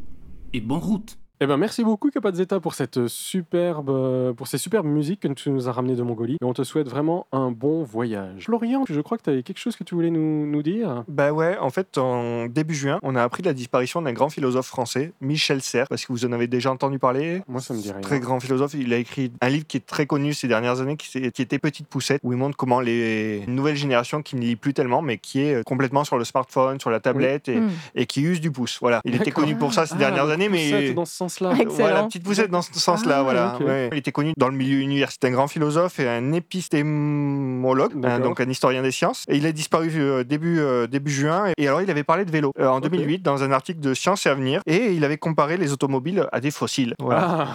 et 0.52 0.60
bonne 0.60 0.80
route. 0.80 1.20
Eh 1.42 1.48
ben 1.48 1.58
merci 1.58 1.84
beaucoup 1.84 2.10
Kapazeta 2.12 2.62
pour 2.62 2.76
cette 2.76 3.08
superbe, 3.08 3.90
euh, 3.90 4.32
pour 4.32 4.48
ces 4.48 4.58
superbes 4.58 4.86
musiques 4.86 5.20
que 5.20 5.28
tu 5.28 5.50
nous 5.50 5.68
as 5.68 5.74
ramenées 5.74 5.98
de 5.98 6.02
Mongolie. 6.02 6.38
Et 6.42 6.46
on 6.46 6.54
te 6.54 6.64
souhaite 6.64 6.88
vraiment 6.88 7.28
un 7.34 7.52
bon 7.52 7.84
voyage. 7.84 8.46
Florian, 8.46 8.86
je 8.90 9.02
crois 9.02 9.18
que 9.18 9.24
tu 9.24 9.30
avais 9.32 9.44
quelque 9.44 9.58
chose 9.60 9.76
que 9.76 9.84
tu 9.84 9.96
voulais 9.96 10.12
nous, 10.12 10.48
nous 10.50 10.64
dire. 10.64 11.04
Bah 11.10 11.34
ouais, 11.34 11.58
en 11.58 11.70
fait, 11.70 11.98
en 11.98 12.46
début 12.46 12.74
juin, 12.74 13.00
on 13.04 13.18
a 13.18 13.22
appris 13.24 13.44
la 13.44 13.52
disparition 13.52 14.02
d'un 14.02 14.14
grand 14.14 14.30
philosophe 14.30 14.68
français, 14.68 15.12
Michel 15.20 15.62
Serres, 15.62 15.90
parce 15.90 16.06
que 16.06 16.14
vous 16.14 16.24
en 16.26 16.32
avez 16.32 16.48
déjà 16.48 16.72
entendu 16.72 17.00
parler? 17.00 17.42
Moi, 17.50 17.60
ça 17.60 17.74
me 17.74 17.82
dit 17.82 17.92
rien. 17.92 18.00
Très 18.00 18.22
grand 18.22 18.40
philosophe, 18.40 18.74
il 18.74 18.94
a 18.94 18.98
écrit 18.98 19.34
un 19.42 19.50
livre 19.50 19.68
qui 19.68 19.76
est 19.76 19.86
très 19.86 20.06
connu 20.06 20.34
ces 20.34 20.48
dernières 20.48 20.80
années, 20.80 20.96
qui, 20.96 21.10
s'est- 21.10 21.32
qui 21.32 21.42
était 21.42 21.60
Petite 21.60 21.88
Poussette, 21.88 22.22
où 22.24 22.32
il 22.32 22.38
montre 22.38 22.56
comment 22.56 22.80
les 22.80 23.44
nouvelles 23.48 23.76
générations 23.76 24.22
qui 24.22 24.38
ne 24.38 24.42
lit 24.42 24.56
plus 24.56 24.74
tellement, 24.74 25.02
mais 25.02 25.18
qui 25.18 25.42
est 25.42 25.66
complètement 25.66 26.06
sur 26.06 26.18
le 26.18 26.24
smartphone, 26.24 26.80
sur 26.80 26.92
la 26.92 27.02
tablette, 27.02 27.50
et, 27.50 27.60
Hmm. 27.60 27.70
et 27.96 28.06
qui 28.06 28.22
use 28.22 28.40
du 28.40 28.52
pouce. 28.52 28.78
Voilà. 28.80 29.02
Il 29.04 29.16
était 29.16 29.32
connu 29.32 29.58
pour 29.58 29.74
ça 29.74 29.86
ces 29.86 29.96
Ah, 29.96 29.98
dernières 29.98 30.30
années, 30.30 30.48
mais 30.48 30.94
dans 30.94 31.04
ce 31.04 31.25
sens-là. 31.30 31.52
Excellent. 31.54 31.74
voilà, 31.74 32.04
petite 32.04 32.24
poussette 32.24 32.52
dans 32.52 32.62
ce 32.62 32.74
sens-là, 32.74 33.20
Ah, 33.20 33.24
voilà. 33.24 33.58
Ouais. 33.62 33.90
Il 33.92 33.98
était 33.98 34.12
connu 34.12 34.34
dans 34.38 34.50
le 34.50 34.56
milieu 34.56 34.80
universitaire, 34.80 35.30
un 35.30 35.34
grand 35.34 35.48
philosophe 35.48 36.00
et 36.00 36.08
un 36.08 36.34
épistémologue, 36.34 37.94
hein, 38.04 38.20
donc 38.20 38.40
un 38.40 38.50
historien 38.50 38.82
des 38.82 38.92
sciences. 38.92 39.26
Et 39.28 39.38
il 39.38 39.46
est 39.46 39.54
disparu 39.54 39.92
euh, 39.96 40.24
début, 40.24 40.60
euh, 40.60 40.88
début 40.88 41.12
juin. 41.12 41.52
Et 41.58 41.68
alors, 41.68 41.82
il 41.82 41.90
avait 41.90 42.04
parlé 42.04 42.26
de 42.26 42.32
vélo 42.32 42.52
euh, 42.60 42.68
en 42.68 42.80
2008 42.80 43.20
dans 43.24 43.44
un 43.44 43.52
article 43.52 43.80
de 43.80 43.94
Science 43.94 44.26
et 44.26 44.30
Avenir. 44.30 44.62
Et 44.66 44.94
il 44.94 45.04
avait 45.04 45.18
comparé 45.18 45.58
les 45.58 45.74
automobiles 45.74 46.28
à 46.32 46.40
des 46.40 46.52
fossiles. 46.52 46.94
Voilà. 47.00 47.48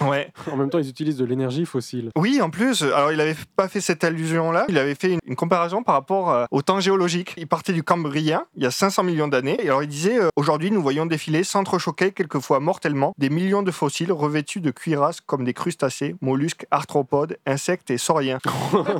Ah. 0.00 0.04
Ouais. 0.04 0.32
en 0.52 0.56
même 0.56 0.70
temps, 0.70 0.78
ils 0.78 0.88
utilisent 0.88 1.16
de 1.18 1.24
l'énergie 1.24 1.66
fossile. 1.66 2.10
Oui, 2.16 2.40
en 2.40 2.50
plus, 2.50 2.82
alors 2.82 3.12
il 3.12 3.20
avait 3.20 3.36
pas 3.56 3.68
fait 3.68 3.80
cette 3.80 4.04
allusion-là, 4.04 4.66
il 4.68 4.78
avait 4.78 4.94
fait 4.94 5.12
une, 5.12 5.20
une 5.26 5.36
comparaison 5.36 5.82
par 5.82 5.94
rapport 5.94 6.46
au 6.50 6.62
temps 6.62 6.80
géologique. 6.80 7.34
Il 7.36 7.46
partait 7.46 7.72
du 7.72 7.82
Cambrien, 7.82 8.44
il 8.56 8.62
y 8.62 8.66
a 8.66 8.70
500 8.70 9.02
millions 9.02 9.28
d'années, 9.28 9.58
et 9.62 9.66
alors 9.66 9.82
il 9.82 9.88
disait 9.88 10.18
aujourd'hui 10.36 10.70
nous 10.70 10.82
voyons 10.82 11.06
défiler 11.06 11.44
s'entrechoquer 11.44 12.12
quelquefois 12.12 12.60
mortellement 12.86 13.14
des 13.18 13.30
millions 13.30 13.62
de 13.62 13.70
fossiles 13.72 14.12
revêtus 14.12 14.60
de 14.60 14.70
cuirasses 14.70 15.20
comme 15.20 15.44
des 15.44 15.54
crustacés, 15.54 16.14
mollusques, 16.20 16.66
arthropodes, 16.70 17.36
insectes 17.44 17.90
et 17.90 17.98
sauriens. 17.98 18.38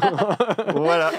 voilà. 0.74 1.12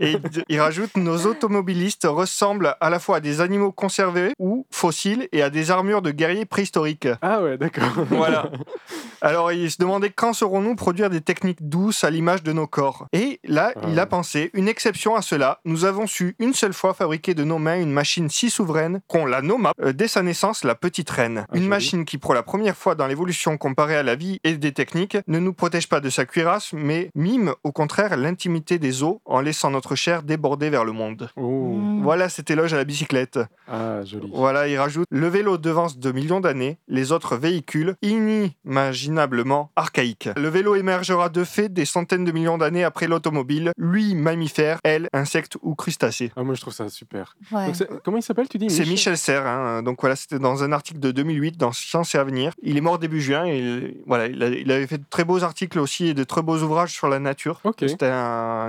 Et 0.00 0.16
il, 0.48 0.60
rajoute 0.60 0.96
nos 0.96 1.26
automobilistes 1.26 2.06
ressemblent 2.08 2.76
à 2.80 2.90
la 2.90 2.98
fois 2.98 3.16
à 3.16 3.20
des 3.20 3.40
animaux 3.40 3.72
conservés 3.72 4.34
ou 4.38 4.66
fossiles 4.70 5.28
et 5.32 5.42
à 5.42 5.48
des 5.48 5.70
armures 5.70 6.02
de 6.02 6.10
guerriers 6.10 6.44
préhistoriques. 6.44 7.08
Ah 7.22 7.42
ouais, 7.42 7.56
d'accord. 7.56 7.88
Voilà. 8.10 8.50
Alors, 9.22 9.52
il 9.52 9.70
se 9.70 9.76
demandait 9.78 10.10
quand 10.10 10.32
saurons-nous 10.32 10.74
produire 10.76 11.10
des 11.10 11.20
techniques 11.20 11.68
douces 11.68 12.04
à 12.04 12.10
l'image 12.10 12.42
de 12.42 12.52
nos 12.52 12.66
corps. 12.66 13.06
Et 13.12 13.40
là, 13.44 13.72
Ah 13.76 13.80
il 13.88 13.98
a 13.98 14.06
pensé 14.06 14.50
une 14.54 14.68
exception 14.68 15.14
à 15.14 15.22
cela. 15.22 15.60
Nous 15.64 15.84
avons 15.84 16.06
su 16.06 16.36
une 16.38 16.54
seule 16.54 16.72
fois 16.72 16.94
fabriquer 16.94 17.34
de 17.34 17.44
nos 17.44 17.58
mains 17.58 17.80
une 17.80 17.92
machine 17.92 18.28
si 18.28 18.50
souveraine 18.50 19.00
qu'on 19.08 19.26
la 19.26 19.42
nomma 19.42 19.72
euh, 19.82 19.92
dès 19.92 20.08
sa 20.08 20.22
naissance 20.22 20.64
la 20.64 20.74
petite 20.74 21.10
reine. 21.10 21.46
Ah, 21.48 21.56
une 21.56 21.68
machine 21.68 22.04
qui, 22.10 22.18
pour 22.18 22.34
la 22.34 22.42
première 22.42 22.76
fois 22.76 22.96
dans 22.96 23.06
l'évolution 23.06 23.56
comparée 23.56 23.94
à 23.96 24.02
la 24.02 24.16
vie 24.16 24.40
et 24.42 24.56
des 24.56 24.72
techniques, 24.72 25.16
ne 25.28 25.38
nous 25.38 25.52
protège 25.52 25.88
pas 25.88 26.00
de 26.00 26.10
sa 26.10 26.24
cuirasse, 26.26 26.72
mais 26.72 27.08
mime 27.14 27.54
au 27.62 27.70
contraire 27.70 28.16
l'intimité 28.16 28.80
des 28.80 29.04
eaux 29.04 29.20
en 29.24 29.40
laissant 29.40 29.70
notre 29.70 29.94
chair 29.94 30.24
déborder 30.24 30.70
vers 30.70 30.84
le 30.84 30.90
monde. 30.90 31.30
Oh. 31.36 31.76
Mm. 31.76 32.02
Voilà 32.02 32.28
cet 32.28 32.50
éloge 32.50 32.74
à 32.74 32.78
la 32.78 32.84
bicyclette. 32.84 33.38
Ah, 33.68 34.04
joli. 34.04 34.28
Voilà, 34.34 34.66
il 34.66 34.76
rajoute 34.76 35.06
Le 35.08 35.28
vélo 35.28 35.56
devance 35.56 35.98
de 35.98 36.10
millions 36.10 36.40
d'années 36.40 36.78
les 36.88 37.12
autres 37.12 37.36
véhicules 37.36 37.94
inimaginablement 38.02 39.70
archaïques. 39.76 40.28
Le 40.36 40.48
vélo 40.48 40.74
émergera 40.74 41.28
de 41.28 41.44
fait 41.44 41.68
des 41.68 41.84
centaines 41.84 42.24
de 42.24 42.32
millions 42.32 42.58
d'années 42.58 42.82
après 42.82 43.06
l'automobile, 43.06 43.70
lui 43.76 44.16
mammifère, 44.16 44.78
elle 44.82 45.08
insecte 45.12 45.58
ou 45.62 45.76
crustacé. 45.76 46.32
Ah, 46.34 46.42
moi, 46.42 46.54
je 46.56 46.60
trouve 46.60 46.72
ça 46.74 46.88
super. 46.88 47.36
Ouais. 47.52 47.66
Donc, 47.66 47.76
c'est- 47.76 47.88
comment 48.04 48.16
il 48.16 48.22
s'appelle, 48.24 48.48
tu 48.48 48.58
dis 48.58 48.68
C'est 48.68 48.84
Michel? 48.84 49.16
Serres, 49.16 49.46
hein. 49.46 49.82
donc 49.84 50.00
voilà, 50.00 50.16
c'était 50.16 50.40
dans 50.40 50.64
un 50.64 50.72
article 50.72 50.98
de 50.98 51.12
2008 51.12 51.56
dans 51.56 51.70
Science 51.72 51.99
et 52.14 52.18
Avenir. 52.18 52.52
Il 52.62 52.76
est 52.76 52.80
mort 52.80 52.98
début 52.98 53.20
juin 53.20 53.44
et 53.46 53.58
il- 53.58 53.96
voilà, 54.06 54.26
il, 54.26 54.42
a- 54.42 54.48
il 54.48 54.70
avait 54.70 54.86
fait 54.86 54.98
de 54.98 55.04
très 55.08 55.24
beaux 55.24 55.42
articles 55.44 55.78
aussi 55.78 56.06
et 56.08 56.14
de 56.14 56.24
très 56.24 56.42
beaux 56.42 56.58
ouvrages 56.58 56.92
sur 56.92 57.08
la 57.08 57.18
nature. 57.18 57.60
C'était 57.78 58.06
un, 58.06 58.14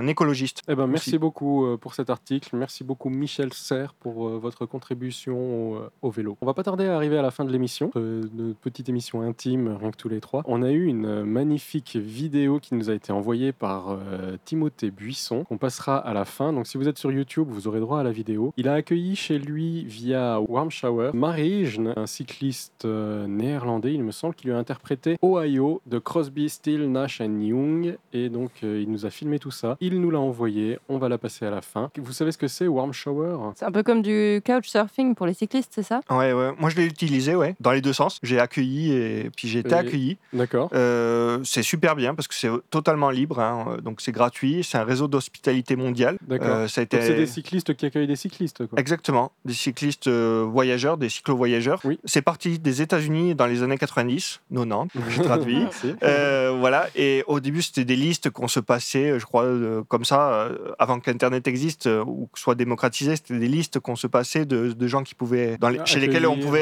un 0.00 0.06
écologiste. 0.06 0.62
Eh 0.68 0.74
ben, 0.74 0.86
merci 0.86 1.10
Aussi. 1.10 1.18
beaucoup 1.18 1.64
euh, 1.66 1.76
pour 1.76 1.94
cet 1.94 2.10
article. 2.10 2.56
Merci 2.56 2.84
beaucoup, 2.84 3.08
Michel 3.08 3.52
Serre, 3.52 3.94
pour 3.94 4.28
euh, 4.28 4.38
votre 4.38 4.66
contribution 4.66 5.72
au, 5.72 5.76
euh, 5.76 5.90
au 6.02 6.10
vélo. 6.10 6.36
On 6.40 6.46
va 6.46 6.54
pas 6.54 6.62
tarder 6.62 6.86
à 6.86 6.96
arriver 6.96 7.18
à 7.18 7.22
la 7.22 7.30
fin 7.30 7.44
de 7.44 7.52
l'émission, 7.52 7.90
euh, 7.96 8.22
notre 8.34 8.58
petite 8.58 8.88
émission 8.88 9.22
intime, 9.22 9.76
rien 9.80 9.90
que 9.90 9.96
tous 9.96 10.08
les 10.08 10.20
trois. 10.20 10.42
On 10.46 10.62
a 10.62 10.70
eu 10.70 10.86
une 10.86 11.24
magnifique 11.24 11.96
vidéo 11.96 12.58
qui 12.60 12.74
nous 12.74 12.90
a 12.90 12.94
été 12.94 13.12
envoyée 13.12 13.52
par 13.52 13.90
euh, 13.90 14.36
Timothée 14.44 14.90
Buisson, 14.90 15.44
qu'on 15.44 15.58
passera 15.58 15.96
à 15.96 16.12
la 16.14 16.24
fin. 16.24 16.52
Donc, 16.52 16.66
si 16.66 16.78
vous 16.78 16.88
êtes 16.88 16.98
sur 16.98 17.10
YouTube, 17.12 17.48
vous 17.50 17.68
aurez 17.68 17.80
droit 17.80 18.00
à 18.00 18.02
la 18.02 18.12
vidéo. 18.12 18.52
Il 18.56 18.68
a 18.68 18.74
accueilli 18.74 19.16
chez 19.16 19.38
lui, 19.38 19.84
via 19.84 20.40
Warm 20.40 20.70
Shower, 20.70 21.10
Marijne, 21.14 21.92
un 21.96 22.06
cycliste 22.06 22.84
euh, 22.84 23.21
néerlandais, 23.26 23.92
il 23.94 24.02
me 24.02 24.10
semble, 24.12 24.34
qui 24.34 24.46
lui 24.46 24.54
a 24.54 24.58
interprété 24.58 25.16
Ohio 25.22 25.80
de 25.86 25.98
Crosby, 25.98 26.48
Still, 26.48 26.90
Nash 26.90 27.20
and 27.20 27.40
Young. 27.40 27.96
Et 28.12 28.28
donc, 28.28 28.50
euh, 28.64 28.80
il 28.82 28.90
nous 28.90 29.06
a 29.06 29.10
filmé 29.10 29.38
tout 29.38 29.50
ça. 29.50 29.76
Il 29.80 30.00
nous 30.00 30.10
l'a 30.10 30.20
envoyé. 30.20 30.78
On 30.88 30.98
va 30.98 31.08
la 31.08 31.18
passer 31.18 31.46
à 31.46 31.50
la 31.50 31.60
fin. 31.62 31.90
Vous 31.98 32.12
savez 32.12 32.32
ce 32.32 32.38
que 32.38 32.48
c'est, 32.48 32.66
Warm 32.66 32.92
Shower? 32.92 33.36
C'est 33.56 33.64
un 33.64 33.72
peu 33.72 33.82
comme 33.82 34.02
du 34.02 34.42
couchsurfing 34.44 35.14
pour 35.14 35.26
les 35.26 35.34
cyclistes, 35.34 35.72
c'est 35.74 35.82
ça? 35.82 36.00
Ouais, 36.10 36.32
ouais. 36.32 36.50
Moi, 36.58 36.70
je 36.70 36.76
l'ai 36.76 36.86
utilisé, 36.86 37.34
ouais, 37.34 37.54
dans 37.60 37.72
les 37.72 37.80
deux 37.80 37.92
sens. 37.92 38.18
J'ai 38.22 38.38
accueilli 38.38 38.92
et 38.92 39.30
puis 39.36 39.48
j'ai 39.48 39.60
été 39.60 39.70
Et- 39.70 39.74
accueilli. 39.74 40.18
D'accord. 40.32 40.70
Euh, 40.74 41.40
c'est 41.44 41.62
super 41.62 41.96
bien 41.96 42.14
parce 42.14 42.28
que 42.28 42.34
c'est 42.34 42.50
totalement 42.70 43.10
libre, 43.10 43.38
hein, 43.40 43.76
donc 43.82 44.00
c'est 44.00 44.12
gratuit. 44.12 44.62
C'est 44.64 44.78
un 44.78 44.84
réseau 44.84 45.08
d'hospitalité 45.08 45.76
mondiale. 45.76 46.18
D'accord. 46.26 46.48
Euh, 46.48 46.68
ça 46.68 46.80
a 46.80 46.84
été 46.84 46.96
Donc, 46.96 47.06
c'est 47.06 47.14
des 47.14 47.26
cyclistes 47.26 47.74
qui 47.74 47.86
accueillent 47.86 48.06
des 48.06 48.16
cyclistes, 48.16 48.66
quoi. 48.66 48.78
exactement 48.78 49.32
des 49.44 49.54
cyclistes 49.54 50.08
euh, 50.08 50.46
voyageurs, 50.48 50.96
des 50.96 51.08
cyclo-voyageurs. 51.08 51.80
Oui. 51.84 51.98
C'est 52.04 52.22
parti 52.22 52.58
des 52.58 52.82
États-Unis 52.82 53.11
dans 53.34 53.46
les 53.46 53.62
années 53.62 53.78
90, 53.78 54.40
90. 54.52 54.88
J'ai 55.10 55.22
traduit. 55.22 55.58
Merci. 55.62 55.94
Euh, 56.02 56.54
voilà, 56.58 56.88
et 56.96 57.22
au 57.26 57.40
début 57.40 57.62
c'était 57.62 57.84
des 57.84 57.96
listes 57.96 58.30
qu'on 58.30 58.48
se 58.48 58.60
passait, 58.60 59.18
je 59.18 59.24
crois, 59.24 59.44
euh, 59.44 59.82
comme 59.88 60.04
ça, 60.04 60.32
euh, 60.32 60.72
avant 60.78 60.98
qu'Internet 61.00 61.46
existe 61.48 61.86
euh, 61.86 62.02
ou 62.06 62.28
que 62.32 62.38
soit 62.38 62.54
démocratisé, 62.54 63.16
c'était 63.16 63.38
des 63.38 63.48
listes 63.48 63.78
qu'on 63.80 63.96
se 63.96 64.06
passait 64.06 64.44
de, 64.46 64.72
de 64.72 64.86
gens 64.86 65.02
qui 65.02 65.14
pouvaient, 65.14 65.56
dans 65.58 65.68
les- 65.68 65.78
Ah, 65.78 65.84
chez 65.84 66.00
lesquels 66.00 66.26
on 66.26 66.36
pouvait 66.38 66.60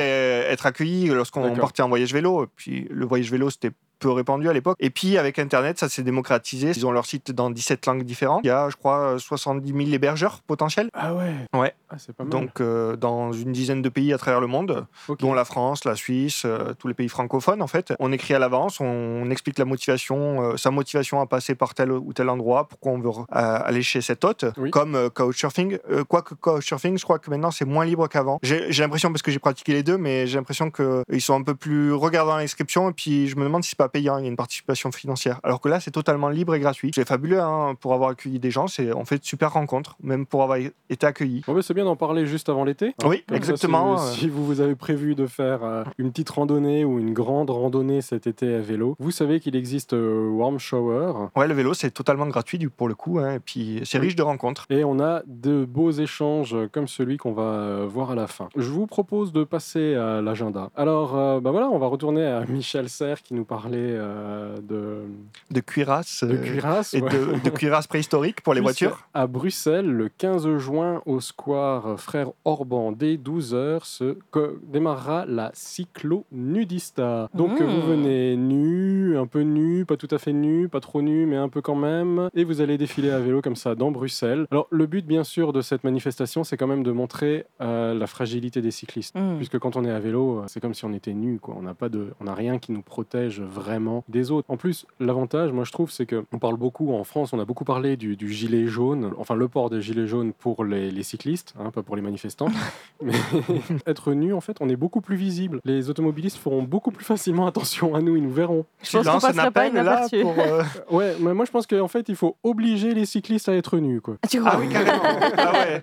être 0.49 0.67
accueillis 0.67 1.07
lorsqu'on 1.09 1.43
partait 1.61 1.83
en 1.83 1.89
voyage 1.89 2.13
vélo. 2.13 2.45
Et 2.45 2.49
puis 2.57 2.87
le 2.91 3.07
voyage 3.07 3.31
vélo 3.31 3.51
c'était 3.51 3.71
peu 4.01 4.11
répandu 4.11 4.49
à 4.49 4.53
l'époque. 4.53 4.77
Et 4.81 4.91
puis 4.91 5.17
avec 5.19 5.39
Internet, 5.39 5.79
ça 5.79 5.89
s'est 5.89 6.03
démocratisé. 6.03 6.73
Ils 6.75 6.87
ont 6.87 6.91
leur 6.93 7.07
site 7.07 7.31
dans 7.33 7.51
17 7.51 7.87
langues 7.87 8.03
différentes. 8.03 8.41
Il 8.45 8.49
y 8.49 8.51
a, 8.51 8.69
je 8.71 8.77
crois, 8.77 9.17
70 9.19 9.69
000 9.73 9.81
hébergeurs 9.93 10.41
potentiels. 10.47 10.89
Ah 10.95 11.15
ouais 11.15 11.33
Ouais. 11.55 11.75
Ah, 11.91 11.97
c'est 11.99 12.15
pas 12.15 12.25
mal. 12.25 12.31
Donc 12.31 12.61
euh, 12.61 12.97
dans 12.97 13.33
une 13.33 13.53
dizaine 13.53 13.83
de 13.83 13.89
pays 13.89 14.13
à 14.13 14.19
travers 14.19 14.41
le 14.41 14.47
monde, 14.47 14.87
Ok. 15.09 15.21
dont 15.21 15.35
la 15.35 15.45
France, 15.45 15.85
la 15.85 15.95
Suisse, 15.97 16.43
euh, 16.45 16.73
tous 16.79 16.89
les 16.89 16.95
pays 16.95 17.09
francophones 17.09 17.63
en 17.63 17.67
fait. 17.67 17.93
On 17.99 18.13
écrit 18.13 18.35
à 18.35 18.39
l'avance, 18.39 18.81
on, 18.81 18.85
on 18.87 19.31
explique 19.31 19.59
la 19.59 19.65
motivation, 19.65 20.43
euh, 20.53 20.57
sa 20.57 20.71
motivation 20.71 21.21
à 21.21 21.27
passer 21.27 21.55
par 21.55 21.75
tel 21.75 21.93
ou 21.93 22.13
tel 22.13 22.29
endroit, 22.29 22.69
pourquoi 22.69 22.93
on 22.93 22.99
veut 22.99 23.11
euh, 23.11 23.25
aller 23.31 23.83
chez 23.83 24.01
cet 24.01 24.25
hôte, 24.25 24.45
Oui. 24.57 24.71
comme 24.71 24.95
euh, 24.95 25.09
Couchsurfing. 25.11 25.79
Euh, 25.91 26.05
quoique 26.05 26.35
Couchsurfing, 26.35 26.97
je 26.99 27.03
crois 27.05 27.19
que 27.19 27.29
maintenant 27.31 27.51
c'est 27.51 27.65
moins 27.65 27.85
libre 27.85 28.07
qu'avant. 28.09 28.39
J'ai 28.43 28.71
j'ai 28.73 28.83
l'impression, 28.83 29.11
parce 29.11 29.23
que 29.23 29.31
j'ai 29.31 29.39
pratiqué 29.41 29.73
les 29.73 29.83
deux, 29.83 29.99
mais 29.99 30.27
j'ai 30.27 30.37
l'impression 30.39 30.71
qu'ils 30.71 31.21
sont 31.21 31.35
un 31.35 31.43
peu 31.43 31.55
plus 31.57 31.93
regardants 31.93 32.35
à 32.35 32.39
l'inscription, 32.41 32.89
et 32.89 32.93
puis 32.93 33.27
je 33.29 33.37
me 33.37 33.43
demande 33.45 33.65
si 33.65 33.71
c'est 33.71 33.79
pas 33.79 33.89
payant, 33.90 34.18
il 34.18 34.22
y 34.24 34.26
a 34.26 34.31
une 34.31 34.37
participation 34.37 34.90
financière. 34.92 35.40
Alors 35.42 35.61
que 35.61 35.68
là, 35.68 35.81
c'est 35.81 35.90
totalement 35.90 36.29
libre 36.31 36.55
et 36.55 36.61
gratuit. 36.61 36.90
C'est 36.94 37.07
fabuleux 37.07 37.40
hein, 37.40 37.74
pour 37.81 37.92
avoir 37.94 38.11
accueilli 38.11 38.38
des 38.38 38.50
gens, 38.50 38.66
c'est 38.66 38.92
on 38.94 39.05
fait 39.05 39.18
de 39.18 39.24
super 39.24 39.53
rencontres, 39.53 39.96
même 40.03 40.24
pour 40.26 40.42
avoir 40.42 40.59
été 40.88 41.07
accueilli. 41.07 41.42
Bah, 41.46 41.55
c'est 41.62 41.74
bien 41.74 41.85
d'en 41.85 41.96
parler 41.96 42.26
juste 42.26 42.48
avant 42.48 42.64
l'été. 42.64 42.94
Oui, 43.05 43.18
Comme 43.26 43.29
ça, 43.29 43.37
exactement. 43.37 43.98
si, 43.98 44.20
si 44.20 44.29
vous, 44.29 44.44
vous 44.46 44.61
avez 44.61 44.74
prévu 44.74 45.14
de 45.14 45.26
faire 45.26 45.62
euh, 45.64 45.85
une 45.98 46.11
petite 46.11 46.31
randonnée 46.31 46.85
ou 46.85 46.98
une 46.98 47.12
grande 47.12 47.50
randonnée 47.50 48.00
cet 48.00 48.26
été 48.26 48.55
à 48.55 48.61
vélo, 48.61 48.96
vous 48.98 49.11
savez 49.11 49.40
qu'il 49.40 49.57
existe 49.57 49.92
euh, 49.92 50.29
Warm 50.31 50.59
Shower. 50.59 51.12
Ouais, 51.37 51.48
le 51.48 51.55
vélo, 51.55 51.74
c'est 51.74 51.90
totalement 51.90 52.26
gratuit 52.26 52.59
du- 52.59 52.70
pour 52.70 52.88
le 52.88 52.94
coup, 52.94 53.18
hein, 53.18 53.35
et 53.35 53.40
puis 53.40 53.81
c'est 53.85 53.98
riche 53.98 54.16
de 54.16 54.22
rencontres. 54.22 54.66
Et 54.70 54.85
on 54.85 55.00
a 55.00 55.22
de 55.26 55.64
beaux 55.64 55.90
échanges 55.90 56.55
euh, 56.55 56.68
comme 56.70 56.88
celui 56.88 57.16
qu'on 57.16 57.33
va 57.33 57.42
euh, 57.42 57.87
voir 57.88 58.11
à 58.12 58.14
la 58.14 58.26
fin. 58.26 58.48
Je 58.57 58.68
vous 58.70 58.87
propose 58.87 59.33
de 59.33 59.44
passer 59.44 59.94
à 59.94 60.20
l'agenda. 60.22 60.70
Alors, 60.76 61.16
euh, 61.16 61.40
bah 61.40 61.50
voilà, 61.50 61.68
on 61.68 61.79
va 61.79 61.87
retourner 61.87 62.24
à 62.24 62.44
Michel 62.46 62.88
Serres 62.88 63.22
qui 63.22 63.35
nous 63.35 63.44
parlait 63.44 63.80
euh, 63.81 64.57
de, 64.62 65.03
De 65.51 65.61
cuirasse 65.61 66.25
de 66.25 66.35
euh, 66.35 66.43
cuirasse. 66.43 66.95
et 66.95 67.03
ouais. 67.03 67.09
de, 67.11 67.43
de 67.45 67.51
cuirasse 67.51 67.87
préhistorique 67.87 68.40
pour 68.43 68.55
les 68.55 68.61
voitures. 68.61 69.07
À 69.14 69.27
Bruxelles, 69.27 69.90
le 69.90 70.09
15 70.09 70.57
juin, 70.59 71.03
au 71.07 71.21
square 71.21 71.99
Frère 72.01 72.29
Orban, 72.45 72.93
dès 72.93 73.16
12h, 73.16 73.85
se 73.85 74.16
co- 74.31 74.59
démarrera 74.62 75.25
la 75.27 75.51
cyclo-nudista. 75.55 77.29
Donc 77.35 77.61
Mmh. 77.61 77.64
vous 77.64 77.83
venez 77.83 78.37
nu, 78.37 79.16
un 79.19 79.27
peu 79.27 79.40
nu, 79.40 79.85
pas 79.85 79.97
tout 79.97 80.09
à 80.11 80.19
fait 80.19 80.33
nu, 80.33 80.69
pas 80.69 80.81
trop 80.81 81.03
nu, 81.03 81.27
mais 81.27 81.37
un 81.37 81.49
peu 81.49 81.61
quand 81.61 81.75
même, 81.75 82.29
et 82.35 82.45
vous 82.45 82.61
allez 82.61 82.79
défiler 82.79 83.11
à 83.11 83.19
vélo 83.19 83.40
comme 83.43 83.57
ça 83.57 83.75
dans 83.75 83.90
Bruxelles. 83.90 84.47
Alors 84.51 84.66
le 84.71 84.87
but, 84.87 85.07
bien 85.07 85.25
sûr, 85.25 85.53
de 85.53 85.61
cette 85.62 85.85
manifestation, 85.85 86.45
c'est 86.45 86.57
quand 86.57 86.66
même 86.66 86.83
de 86.83 86.93
montrer 86.93 87.47
euh, 87.61 87.95
la 87.95 88.07
fragilité 88.07 88.62
des 88.62 88.71
cyclistes. 88.71 89.16
Mm. 89.19 89.37
Puisque 89.37 89.59
quand 89.59 89.77
on 89.77 89.85
est 89.85 89.90
à 89.90 89.99
vélo, 90.01 90.43
c'est 90.47 90.61
comme 90.61 90.75
si 90.75 90.85
on 90.85 90.93
était 90.93 91.12
nu, 91.14 91.38
quoi. 91.38 91.55
On 91.59 91.62
n'a 91.62 91.75
pas 91.75 91.88
de, 91.88 92.09
on 92.21 92.25
n'a 92.25 92.35
rien 92.35 92.59
qui 92.59 92.73
nous 92.73 92.83
protège 92.83 93.40
vraiment 93.40 93.69
des 94.09 94.30
autres. 94.30 94.46
En 94.50 94.56
plus, 94.56 94.87
l'avantage, 94.98 95.52
moi 95.52 95.64
je 95.64 95.72
trouve, 95.72 95.90
c'est 95.90 96.06
que 96.06 96.24
on 96.33 96.38
parle 96.38 96.56
beaucoup 96.56 96.92
en 96.94 97.04
France, 97.04 97.33
on 97.33 97.38
a 97.40 97.44
beaucoup 97.44 97.64
parlé 97.64 97.96
du, 97.96 98.16
du 98.16 98.33
gilet 98.33 98.66
jaune, 98.66 99.12
enfin 99.18 99.35
le 99.35 99.48
port 99.48 99.70
des 99.70 99.80
gilets 99.80 100.06
jaunes 100.06 100.33
pour 100.33 100.64
les, 100.64 100.90
les 100.90 101.02
cyclistes, 101.02 101.54
hein, 101.59 101.70
pas 101.70 101.83
pour 101.83 101.96
les 101.96 102.02
manifestants. 102.02 102.48
Mais 103.02 103.12
être 103.87 104.12
nu, 104.12 104.33
en 104.35 104.40
fait, 104.40 104.56
on 104.61 104.68
est 104.68 104.76
beaucoup 104.76 105.00
plus 105.00 105.16
visible. 105.16 105.61
Les 105.64 105.90
automobilistes 105.90 106.37
feront 106.38 106.62
beaucoup 106.62 106.90
plus 106.90 107.04
facilement 107.04 107.46
attention 107.46 107.94
à 107.94 108.00
nous, 108.00 108.16
ils 108.16 108.22
nous 108.22 108.30
verront. 108.33 108.64
Je 108.83 108.98
pense 108.98 109.06
qu'on 109.06 109.20
passerait 109.20 109.50
pas 109.50 109.66
inaperçu. 109.68 110.22
pour. 110.22 110.35
euh, 110.38 110.62
Ouais, 110.90 111.14
mais 111.20 111.35
moi 111.35 111.44
je 111.44 111.50
pense 111.50 111.66
qu'en 111.66 111.88
fait, 111.88 112.09
il 112.09 112.16
faut 112.16 112.37
obliger 112.42 112.94
les 112.94 113.06
cyclistes 113.06 113.48
à 113.48 113.54
être 113.54 113.78
nus, 113.78 114.00
quoi. 114.00 114.16
Ah, 114.22 114.28
tu 114.28 114.40
crois 114.40 114.52
Ah 114.54 114.59
oui, 114.61 114.68
carrément. 114.68 115.02
ah 115.38 115.52
ouais. 115.52 115.83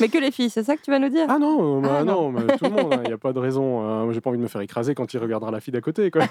Mais 0.00 0.08
que 0.08 0.18
les 0.18 0.30
filles, 0.30 0.50
c'est 0.50 0.62
ça 0.62 0.76
que 0.76 0.82
tu 0.82 0.90
vas 0.90 0.98
nous 0.98 1.08
dire? 1.08 1.26
Ah 1.28 1.38
non, 1.38 1.80
bah 1.80 1.96
Ah, 2.00 2.04
non, 2.04 2.30
mais 2.30 2.56
tout 2.56 2.64
le 2.64 2.70
monde, 2.70 2.94
il 3.04 3.08
n'y 3.08 3.12
a 3.12 3.18
pas 3.18 3.32
de 3.32 3.38
raison. 3.38 3.80
hein. 3.82 4.04
Moi, 4.04 4.12
j'ai 4.12 4.20
pas 4.20 4.30
envie 4.30 4.38
de 4.38 4.42
me 4.42 4.48
faire 4.48 4.60
écraser 4.60 4.94
quand 4.94 5.12
il 5.12 5.18
regardera 5.18 5.50
la 5.50 5.60
fille 5.60 5.72
d'à 5.72 5.80
côté, 5.80 6.10
quoi. 6.10 6.22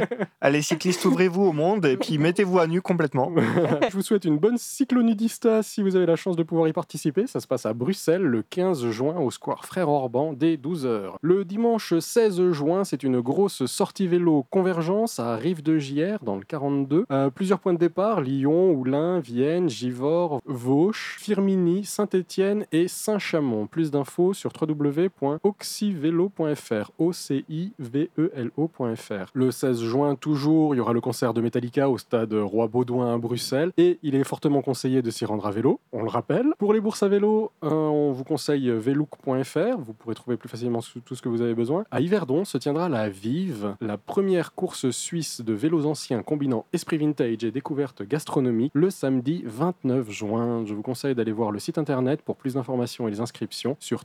Allez, 0.40 0.62
cyclistes, 0.62 1.04
ouvrez-vous 1.04 1.42
au 1.42 1.52
monde 1.52 1.84
et 1.86 1.96
puis 1.96 2.18
mettez-vous 2.18 2.58
à 2.58 2.66
nu 2.66 2.80
complètement. 2.80 3.32
Je 3.88 3.94
vous 3.94 4.02
souhaite 4.02 4.24
une 4.24 4.38
bonne 4.38 4.58
cyclonudista 4.58 5.62
si 5.62 5.82
vous 5.82 5.96
avez 5.96 6.06
la 6.06 6.16
chance 6.16 6.36
de 6.36 6.42
pouvoir 6.42 6.68
y 6.68 6.72
participer. 6.72 7.26
Ça 7.26 7.40
se 7.40 7.46
passe 7.46 7.66
à 7.66 7.72
Bruxelles 7.72 8.22
le 8.22 8.42
15 8.42 8.90
juin 8.90 9.18
au 9.18 9.30
Square 9.30 9.64
Frère 9.64 9.88
Orban 9.88 10.32
dès 10.32 10.56
12h. 10.56 11.14
Le 11.20 11.44
dimanche 11.44 11.98
16 11.98 12.52
juin, 12.52 12.84
c'est 12.84 13.02
une 13.02 13.20
grosse 13.20 13.66
sortie 13.66 14.06
vélo 14.06 14.46
convergence 14.50 15.18
à 15.18 15.36
Rive 15.36 15.62
de 15.62 15.78
Gier 15.78 16.16
dans 16.22 16.36
le 16.36 16.44
42. 16.44 17.06
Euh, 17.10 17.30
plusieurs 17.30 17.60
points 17.60 17.74
de 17.74 17.78
départ 17.78 18.20
Lyon, 18.20 18.72
Oulin, 18.72 19.20
Vienne, 19.20 19.68
Givors, 19.68 20.40
Vauche, 20.44 21.16
Firminy, 21.18 21.84
Saint-Étienne 21.84 22.66
et 22.72 22.88
Saint-Chamond. 22.88 23.66
Plus 23.66 23.90
d'infos 23.90 24.34
sur 24.34 24.52
www.oxyvelo.fr. 24.60 26.90
O 26.98 27.12
C 27.12 27.44
I 27.48 27.72
V 27.78 28.10
E 28.18 28.30
L 28.34 28.50
O.fr. 28.56 29.30
Le 29.34 29.50
16 29.50 29.82
juin 29.86 30.14
toujours, 30.14 30.74
il 30.74 30.78
y 30.78 30.80
aura 30.80 30.92
le 30.92 31.00
concert 31.00 31.32
de 31.32 31.40
Metallica 31.40 31.88
au 31.88 31.98
stade 31.98 32.32
Roi 32.34 32.68
Baudouin 32.68 33.14
à 33.14 33.18
Bruxelles 33.18 33.72
et 33.76 33.98
il 34.02 34.14
est 34.14 34.24
fortement 34.24 34.62
conseillé 34.62 35.02
de 35.02 35.10
s'y 35.10 35.24
rendre 35.24 35.46
à 35.46 35.50
vélo, 35.50 35.80
on 35.92 36.02
le 36.02 36.08
rappelle. 36.08 36.46
Pour 36.58 36.72
les 36.72 36.80
bourses 36.80 37.02
à 37.02 37.08
vélo, 37.08 37.52
euh, 37.64 37.70
on 37.70 38.12
vous 38.12 38.24
conseille 38.24 38.68
velook.fr, 38.70 39.78
vous 39.78 39.92
pourrez 39.92 40.14
trouver 40.14 40.36
plus 40.36 40.48
facilement 40.48 40.80
tout 41.04 41.14
ce 41.14 41.22
que 41.22 41.28
vous 41.28 41.42
avez 41.42 41.54
besoin. 41.54 41.84
À 41.90 42.00
Yverdon 42.00 42.44
se 42.44 42.58
tiendra 42.58 42.88
la 42.88 43.08
Vive, 43.08 43.76
la 43.80 43.96
première 43.96 44.54
course 44.54 44.90
suisse 44.90 45.40
de 45.40 45.52
vélos 45.52 45.86
anciens 45.86 46.22
combinant 46.22 46.64
esprit 46.72 46.98
vintage 46.98 47.44
et 47.44 47.50
découverte 47.50 48.02
gastronomique 48.02 48.72
le 48.74 48.90
samedi 48.90 49.42
29 49.46 50.10
juin. 50.10 50.64
Je 50.66 50.74
vous 50.74 50.82
conseille 50.82 51.14
d'aller 51.14 51.32
voir 51.32 51.50
le 51.50 51.58
site 51.58 51.78
internet 51.78 52.22
pour 52.22 52.36
plus 52.36 52.54
d'informations 52.54 53.08
et 53.08 53.10
les 53.10 53.20
inscriptions 53.20 53.76
sur 53.80 54.04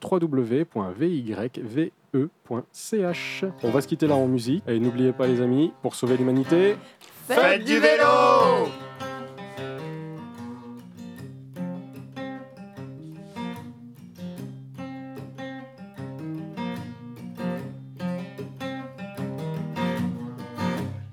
www.vyve.ch. 2.13 3.45
On 3.63 3.69
va 3.69 3.81
se 3.81 3.87
quitter 3.87 4.07
là 4.07 4.15
en 4.15 4.27
musique 4.27 4.63
et 4.67 4.79
n'oubliez 4.79 5.11
pas 5.13 5.27
les 5.27 5.41
amis, 5.41 5.73
pour 5.81 5.95
sauver 5.95 6.17
l'humanité, 6.17 6.75
Faites 7.27 7.63
du 7.63 7.79
vélo 7.79 8.67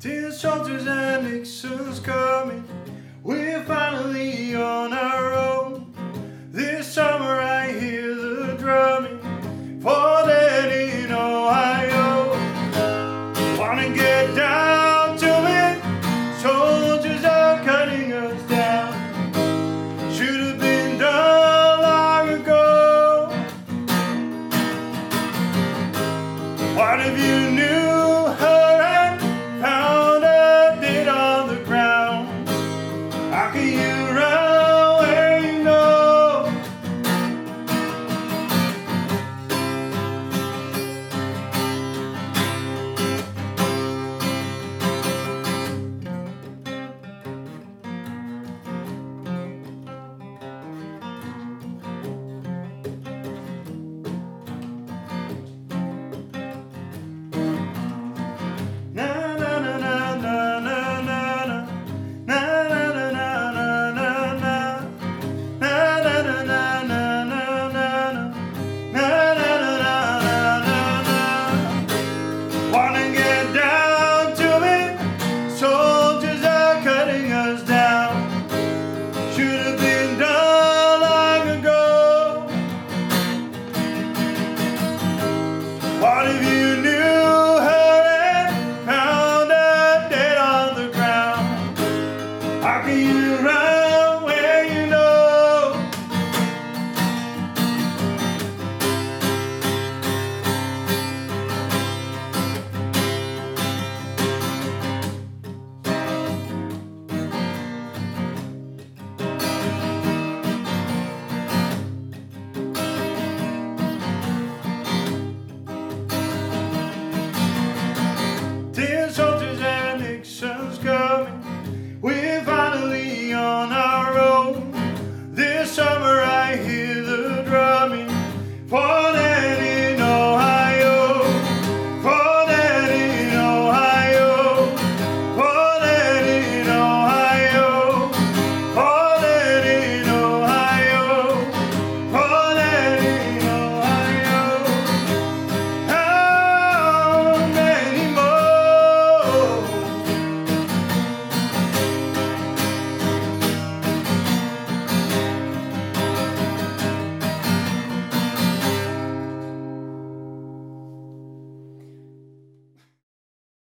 Tears, 0.00 0.32
shoulders, 0.32 0.86
and 0.88 1.24
Nixon's 1.24 2.00
coming. 2.00 2.64